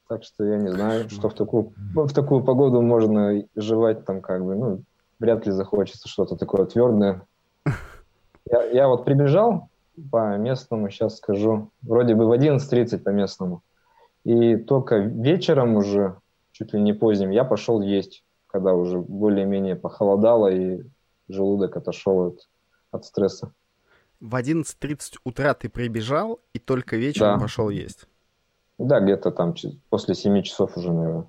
Так 0.08 0.24
что 0.24 0.44
я 0.44 0.56
не 0.56 0.68
знаю, 0.68 1.08
что 1.08 1.28
в 1.28 1.34
такую, 1.34 1.72
в 1.94 2.12
такую 2.12 2.44
погоду 2.44 2.82
можно 2.82 3.44
жевать 3.56 4.04
там 4.04 4.20
как 4.20 4.44
бы, 4.44 4.54
ну, 4.54 4.82
вряд 5.18 5.46
ли 5.46 5.52
захочется 5.52 6.08
что-то 6.08 6.36
такое 6.36 6.66
твердое. 6.66 7.22
Я, 8.50 8.64
я 8.64 8.88
вот 8.88 9.04
прибежал 9.04 9.68
по 10.10 10.36
местному, 10.36 10.90
сейчас 10.90 11.16
скажу, 11.16 11.70
вроде 11.82 12.14
бы 12.14 12.26
в 12.26 12.32
11.30 12.32 12.98
по 12.98 13.10
местному. 13.10 13.62
И 14.24 14.56
только 14.56 14.98
вечером 14.98 15.76
уже, 15.76 16.16
чуть 16.52 16.72
ли 16.72 16.80
не 16.80 16.92
поздним, 16.92 17.30
я 17.30 17.44
пошел 17.44 17.80
есть, 17.80 18.24
когда 18.46 18.74
уже 18.74 18.98
более-менее 18.98 19.76
похолодало 19.76 20.48
и 20.48 20.82
желудок 21.28 21.76
отошел 21.76 22.28
от, 22.28 22.48
от 22.90 23.04
стресса. 23.04 23.52
В 24.20 24.34
11.30 24.34 25.16
утра 25.24 25.54
ты 25.54 25.68
прибежал 25.68 26.40
и 26.52 26.58
только 26.58 26.96
вечером 26.96 27.38
да. 27.38 27.42
пошел 27.42 27.70
есть? 27.70 28.06
Да, 28.78 29.00
где-то 29.00 29.30
там 29.30 29.54
после 29.88 30.14
7 30.14 30.42
часов 30.42 30.76
уже, 30.76 30.92
наверное. 30.92 31.28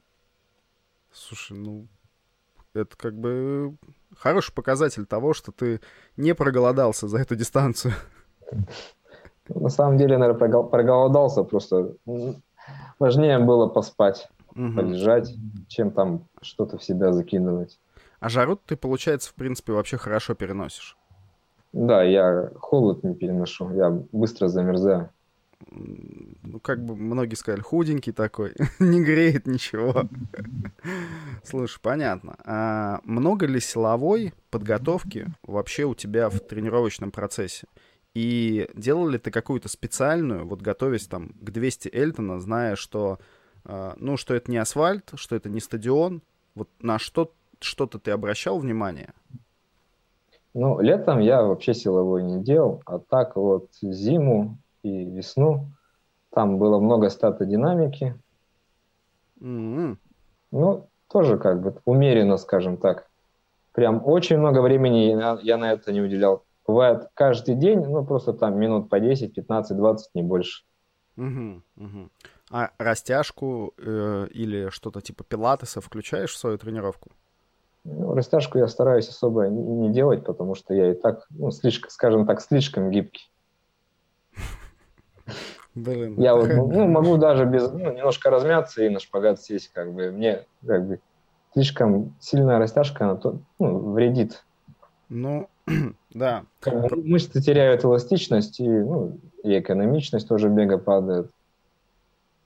Слушай, 1.12 1.58
ну, 1.58 1.88
это 2.74 2.96
как 2.98 3.16
бы 3.16 3.76
хороший 4.18 4.54
показатель 4.54 5.06
того, 5.06 5.34
что 5.34 5.52
ты 5.52 5.82
не 6.18 6.34
проголодался 6.36 7.08
за 7.08 7.20
эту 7.20 7.36
дистанцию. 7.36 7.94
На 9.50 9.70
самом 9.70 9.98
деле, 9.98 10.18
наверное, 10.18 10.64
проголодался, 10.64 11.44
просто 11.44 11.96
важнее 13.00 13.40
было 13.40 13.68
поспать, 13.68 14.30
угу. 14.56 14.74
полежать, 14.74 15.34
чем 15.68 15.92
там 15.92 16.28
что-то 16.42 16.78
в 16.78 16.84
себя 16.84 17.12
закидывать. 17.12 17.80
А 18.20 18.30
жару 18.30 18.56
ты, 18.56 18.78
получается, 18.78 19.32
в 19.32 19.34
принципе, 19.34 19.74
вообще 19.74 19.98
хорошо 19.98 20.36
переносишь? 20.36 20.98
Да, 21.74 22.04
я 22.04 22.52
холод 22.60 23.04
не 23.04 23.16
переношу, 23.16 23.74
я 23.74 23.90
быстро 24.12 24.48
замерзаю. 24.48 25.10
Ну, 25.72 26.60
как 26.60 26.84
бы 26.84 26.96
многие 26.96 27.36
сказали, 27.36 27.62
худенький 27.62 28.12
такой, 28.12 28.54
не 28.80 29.02
греет 29.02 29.48
ничего. 29.48 30.04
Слушай, 31.44 31.80
понятно. 31.82 32.36
А 32.44 33.00
много 33.06 33.46
ли 33.46 33.60
силовой 33.60 34.34
подготовки 34.50 35.28
вообще 35.44 35.86
у 35.86 35.96
тебя 35.96 36.30
в 36.30 36.40
тренировочном 36.40 37.12
процессе? 37.12 37.68
И 38.14 38.70
делал 38.74 39.08
ли 39.08 39.18
ты 39.18 39.32
какую-то 39.32 39.70
специальную, 39.70 40.46
вот 40.46 40.62
готовясь 40.62 41.08
там 41.08 41.30
к 41.40 41.50
200 41.50 41.90
Эльтона, 41.94 42.42
зная, 42.42 42.76
что, 42.76 43.20
э, 43.64 43.94
ну, 43.96 44.18
что 44.18 44.34
это 44.34 44.52
не 44.52 44.58
асфальт, 44.58 45.12
что 45.16 45.38
это 45.38 45.48
не 45.50 45.62
стадион, 45.62 46.22
вот 46.54 46.68
на 46.82 47.00
что 47.00 47.32
что-то 47.62 48.00
ты 48.00 48.12
обращал 48.12 48.60
внимание? 48.60 49.14
Ну, 50.54 50.82
летом 50.82 51.20
я 51.20 51.44
вообще 51.44 51.74
силовой 51.74 52.24
не 52.24 52.44
делал, 52.44 52.82
а 52.86 53.00
так 53.00 53.38
вот 53.38 53.70
зиму 53.82 54.58
и 54.84 55.06
весну 55.06 55.72
там 56.34 56.58
было 56.58 56.80
много 56.80 57.10
статодинамики. 57.10 58.18
Mm-hmm. 59.40 59.98
Ну, 60.52 60.90
тоже 61.12 61.38
как 61.38 61.62
бы 61.62 61.76
умеренно, 61.86 62.38
скажем 62.38 62.78
так. 62.78 63.10
Прям 63.74 64.02
очень 64.06 64.38
много 64.38 64.62
времени 64.62 65.12
я, 65.12 65.40
я 65.42 65.58
на 65.58 65.74
это 65.74 65.92
не 65.92 66.02
уделял. 66.02 66.44
Бывает 66.68 67.10
каждый 67.14 67.56
день, 67.56 67.80
ну, 67.80 68.06
просто 68.06 68.34
там 68.34 68.58
минут 68.58 68.90
по 68.90 69.00
10, 69.00 69.34
15, 69.34 69.78
20, 69.78 70.16
не 70.16 70.24
больше. 70.24 70.64
Угу, 71.18 71.62
угу. 71.78 72.10
А 72.50 72.72
растяжку 72.78 73.74
э, 73.78 74.28
или 74.32 74.70
что-то 74.70 75.02
типа 75.02 75.24
пилатеса 75.24 75.82
включаешь 75.82 76.32
в 76.32 76.38
свою 76.38 76.58
тренировку? 76.58 77.12
Ну, 77.84 78.14
растяжку 78.14 78.58
я 78.60 78.68
стараюсь 78.68 79.10
особо 79.10 79.48
не 79.48 79.92
делать, 79.92 80.24
потому 80.24 80.56
что 80.56 80.74
я 80.74 80.92
и 80.92 80.94
так, 80.94 81.26
ну, 81.30 81.52
слишком, 81.52 81.90
скажем 81.90 82.28
так, 82.28 82.42
слишком 82.42 82.92
гибкий. 82.92 83.32
Блин. 85.76 86.20
Я 86.20 86.36
вот, 86.36 86.50
ну, 86.50 86.88
могу 86.88 87.18
даже 87.18 87.46
без, 87.46 87.72
ну, 87.72 87.94
немножко 87.94 88.30
размяться 88.30 88.84
и 88.84 88.90
на 88.90 89.00
шпагат 89.00 89.42
сесть, 89.42 89.72
как 89.74 89.94
бы, 89.94 90.12
мне, 90.12 90.46
как 90.66 90.86
бы, 90.86 91.00
слишком 91.54 92.14
сильная 92.20 92.60
растяжка, 92.60 93.06
она 93.06 93.16
то, 93.16 93.40
ну, 93.58 93.94
вредит. 93.94 94.44
Ну, 95.08 95.48
да. 96.10 96.44
Мышцы 96.92 97.42
теряют 97.42 97.86
эластичность, 97.86 98.60
и, 98.60 98.68
ну, 98.68 99.18
и 99.44 99.60
экономичность 99.60 100.28
тоже 100.28 100.50
бега 100.50 100.78
падает. 100.78 101.32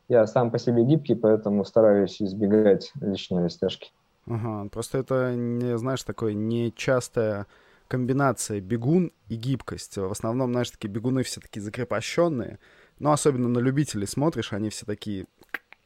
Я 0.07 0.27
сам 0.27 0.51
по 0.51 0.59
себе 0.59 0.83
гибкий, 0.83 1.15
поэтому 1.15 1.65
стараюсь 1.65 2.21
избегать 2.21 2.91
лишней 3.01 3.43
растяжки. 3.43 3.91
Ага, 4.27 4.69
просто 4.69 4.99
это, 4.99 5.33
не, 5.35 5.77
знаешь, 5.77 6.03
такое 6.03 6.33
нечастая 6.33 7.47
комбинация 7.87 8.61
бегун 8.61 9.11
и 9.27 9.35
гибкость. 9.35 9.97
В 9.97 10.11
основном, 10.11 10.51
знаешь, 10.51 10.71
такие 10.71 10.89
бегуны 10.89 11.23
все 11.23 11.41
такие 11.41 11.61
закрепощенные. 11.61 12.59
Но 12.99 13.11
особенно 13.11 13.49
на 13.49 13.59
любителей 13.59 14.07
смотришь, 14.07 14.53
они 14.53 14.69
все 14.69 14.85
такие 14.85 15.25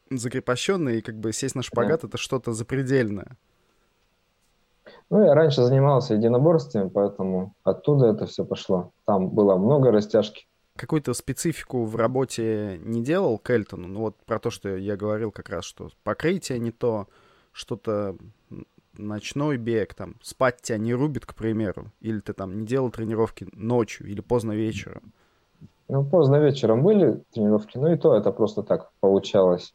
закрепощенные, 0.09 0.99
и 0.99 1.01
как 1.01 1.15
бы 1.15 1.33
сесть 1.33 1.55
на 1.55 1.63
шпагат 1.63 2.01
да. 2.01 2.07
это 2.07 2.17
что-то 2.17 2.53
запредельное. 2.53 3.37
Ну, 5.09 5.23
я 5.23 5.33
раньше 5.33 5.63
занимался 5.63 6.15
единоборствами, 6.15 6.89
поэтому 6.89 7.53
оттуда 7.63 8.07
это 8.07 8.25
все 8.25 8.45
пошло. 8.45 8.91
Там 9.05 9.29
было 9.29 9.55
много 9.55 9.91
растяжки. 9.91 10.47
Какую-то 10.75 11.13
специфику 11.13 11.83
в 11.85 11.95
работе 11.95 12.79
не 12.83 13.03
делал 13.03 13.37
Кельтону? 13.37 13.87
Ну, 13.87 13.99
вот 13.99 14.15
про 14.25 14.39
то, 14.39 14.49
что 14.49 14.75
я 14.77 14.95
говорил 14.95 15.31
как 15.31 15.49
раз, 15.49 15.65
что 15.65 15.89
покрытие 16.03 16.59
не 16.59 16.71
то, 16.71 17.07
что-то 17.51 18.15
ночной 18.97 19.57
бег, 19.57 19.93
там, 19.93 20.15
спать 20.21 20.61
тебя 20.61 20.77
не 20.77 20.93
рубит, 20.93 21.25
к 21.25 21.35
примеру, 21.35 21.91
или 22.01 22.19
ты 22.19 22.33
там 22.33 22.59
не 22.59 22.65
делал 22.65 22.89
тренировки 22.89 23.47
ночью 23.53 24.07
или 24.07 24.21
поздно 24.21 24.53
вечером? 24.53 25.13
Ну, 25.87 26.03
поздно 26.05 26.37
вечером 26.37 26.83
были 26.83 27.23
тренировки, 27.33 27.77
но 27.77 27.91
и 27.91 27.97
то 27.97 28.15
это 28.15 28.31
просто 28.31 28.61
так 28.63 28.91
получалось. 28.99 29.73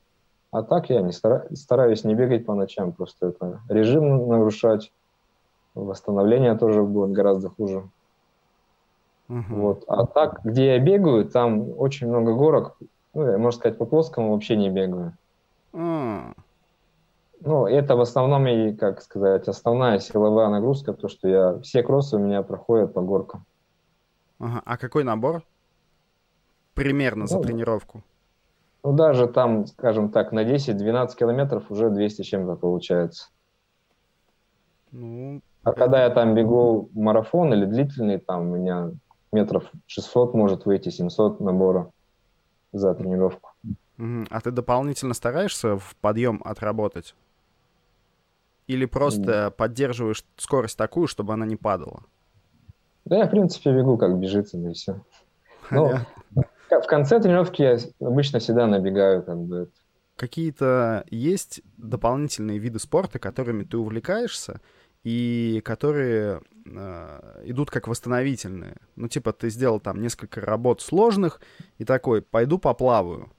А 0.53 0.63
так 0.63 0.89
я 0.89 1.03
не 1.03 1.11
стара... 1.11 1.47
стараюсь 1.53 2.05
не 2.05 2.15
бегать 2.15 2.47
по 2.47 2.55
ночам, 2.55 2.93
просто 2.93 3.29
это 3.29 3.61
режим 3.69 4.29
нарушать, 4.29 4.93
восстановление 5.75 6.57
тоже 6.57 6.83
будет 6.83 7.11
гораздо 7.11 7.51
хуже. 7.51 7.89
Uh-huh. 9.29 9.43
Вот. 9.49 9.85
А 9.89 10.07
так, 10.07 10.41
где 10.45 10.67
я 10.67 10.79
бегаю, 10.79 11.25
там 11.25 11.71
очень 11.77 12.09
много 12.09 12.35
горок. 12.35 12.77
Ну, 13.15 13.27
я, 13.27 13.39
можно 13.39 13.59
сказать, 13.59 13.79
по 13.79 13.87
плоскому 13.87 14.33
вообще 14.33 14.57
не 14.57 14.71
бегаю. 14.71 15.17
Uh-huh. 15.73 16.35
Ну, 17.45 17.67
это 17.67 17.95
в 17.95 18.01
основном, 18.01 18.47
и, 18.47 18.73
как 18.73 19.03
сказать, 19.03 19.49
основная 19.49 19.99
силовая 19.99 20.49
нагрузка, 20.49 20.95
то, 20.95 21.09
что 21.09 21.29
я... 21.29 21.59
Все 21.61 21.83
кроссы 21.83 22.17
у 22.17 22.19
меня 22.19 22.43
проходят 22.43 22.95
по 22.95 23.03
горкам. 23.03 23.45
Ага. 24.39 24.63
А 24.65 24.77
какой 24.79 25.05
набор? 25.05 25.43
Примерно 26.73 27.27
за 27.27 27.37
ну, 27.37 27.43
тренировку. 27.43 28.03
Ну, 28.83 28.95
даже 28.95 29.27
там, 29.27 29.67
скажем 29.67 30.11
так, 30.11 30.33
на 30.33 30.43
10-12 30.43 31.17
километров 31.17 31.71
уже 31.71 31.91
200 31.91 32.23
чем-то 32.23 32.57
получается. 32.57 33.29
Ну, 34.91 35.43
а 35.65 35.73
когда 35.73 36.03
я 36.05 36.11
там 36.11 36.35
бегу 36.35 36.89
марафон 36.95 37.53
или 37.53 37.67
длительный, 37.67 38.19
там 38.19 38.51
у 38.53 38.57
меня 38.57 38.91
метров 39.33 39.65
600 39.87 40.33
может 40.33 40.65
выйти, 40.65 40.89
700 40.89 41.41
набора 41.41 41.91
за 42.73 42.95
тренировку. 42.95 43.51
А 43.99 44.41
ты 44.41 44.51
дополнительно 44.51 45.13
стараешься 45.13 45.77
в 45.77 45.95
подъем 46.01 46.41
отработать? 46.43 47.15
Или 48.67 48.87
просто 48.87 49.49
mm. 49.49 49.51
поддерживаешь 49.53 50.25
скорость 50.37 50.79
такую, 50.79 51.07
чтобы 51.07 51.35
она 51.35 51.45
не 51.45 51.57
падала? 51.57 52.05
Да, 53.05 53.19
я, 53.19 53.27
в 53.27 53.31
принципе, 53.31 53.73
бегу, 53.73 53.99
как 53.99 54.19
бежится, 54.19 54.57
да 54.57 54.71
и 54.71 54.73
все. 54.73 55.01
Но 55.71 56.01
в 56.71 56.87
конце 56.87 57.21
тренировки 57.21 57.63
я 57.63 57.79
обычно 58.01 58.39
всегда 58.39 58.67
набегаю, 58.67 59.23
как 59.23 59.39
бы. 59.39 59.71
Какие-то 60.17 61.05
есть 61.11 61.63
дополнительные 61.77 62.59
виды 62.59 62.79
спорта, 62.79 63.19
которыми 63.19 63.65
ты 63.65 63.77
увлекаешься, 63.77 64.61
и 65.03 65.61
которые 65.65 66.41
э, 66.65 67.43
идут 67.45 67.71
как 67.71 67.89
восстановительные. 67.89 68.77
Ну, 68.97 69.09
типа, 69.09 69.33
ты 69.33 69.51
сделал 69.51 69.81
там 69.81 70.01
несколько 70.01 70.41
работ 70.41 70.81
сложных, 70.81 71.41
и 71.79 71.85
такой, 71.85 72.23
пойду 72.23 72.59
поплаваю, 72.59 73.31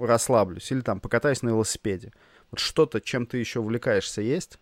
расслаблюсь, 0.00 0.70
или 0.72 0.80
там 0.80 1.00
покатаюсь 1.00 1.42
на 1.42 1.50
велосипеде. 1.50 2.12
Вот 2.50 2.60
что-то, 2.60 3.00
чем 3.00 3.26
ты 3.26 3.38
еще 3.38 3.60
увлекаешься, 3.60 4.22
есть? 4.22 4.58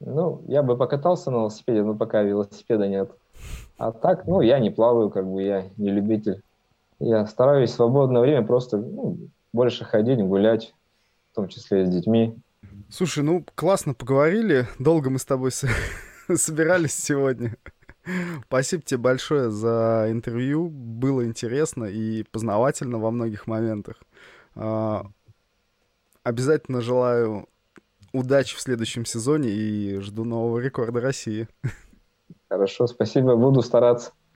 Ну, 0.00 0.42
я 0.48 0.62
бы 0.62 0.76
покатался 0.76 1.30
на 1.30 1.36
велосипеде, 1.36 1.82
но 1.82 1.94
пока 1.94 2.22
велосипеда 2.22 2.88
нет. 2.88 3.10
А 3.78 3.92
так, 3.92 4.26
ну, 4.26 4.40
я 4.40 4.58
не 4.58 4.70
плаваю, 4.70 5.10
как 5.10 5.26
бы 5.26 5.42
я 5.42 5.64
не 5.76 5.90
любитель. 5.90 6.42
Я 6.98 7.26
стараюсь 7.26 7.70
в 7.70 7.74
свободное 7.74 8.20
время 8.20 8.46
просто 8.46 8.78
ну, 8.78 9.18
больше 9.52 9.84
ходить, 9.84 10.20
гулять, 10.20 10.74
в 11.32 11.36
том 11.36 11.48
числе 11.48 11.82
и 11.82 11.86
с 11.86 11.88
детьми. 11.88 12.36
Слушай, 12.88 13.24
ну, 13.24 13.44
классно 13.54 13.94
поговорили. 13.94 14.66
Долго 14.78 15.10
мы 15.10 15.18
с 15.18 15.24
тобой 15.24 15.50
собирались 16.34 16.94
сегодня. 16.94 17.56
Спасибо 18.46 18.82
тебе 18.82 18.98
большое 18.98 19.50
за 19.50 20.08
интервью. 20.10 20.68
Было 20.68 21.24
интересно 21.24 21.84
и 21.84 22.24
познавательно 22.24 22.98
во 22.98 23.10
многих 23.10 23.46
моментах. 23.46 23.96
Обязательно 26.24 26.80
желаю 26.80 27.48
удачи 28.12 28.56
в 28.56 28.60
следующем 28.60 29.04
сезоне 29.04 29.50
и 29.50 29.98
жду 29.98 30.24
нового 30.24 30.58
рекорда 30.58 31.00
России. 31.00 31.48
Хорошо, 32.48 32.86
спасибо, 32.86 33.34
буду 33.36 33.62
стараться. 33.62 34.12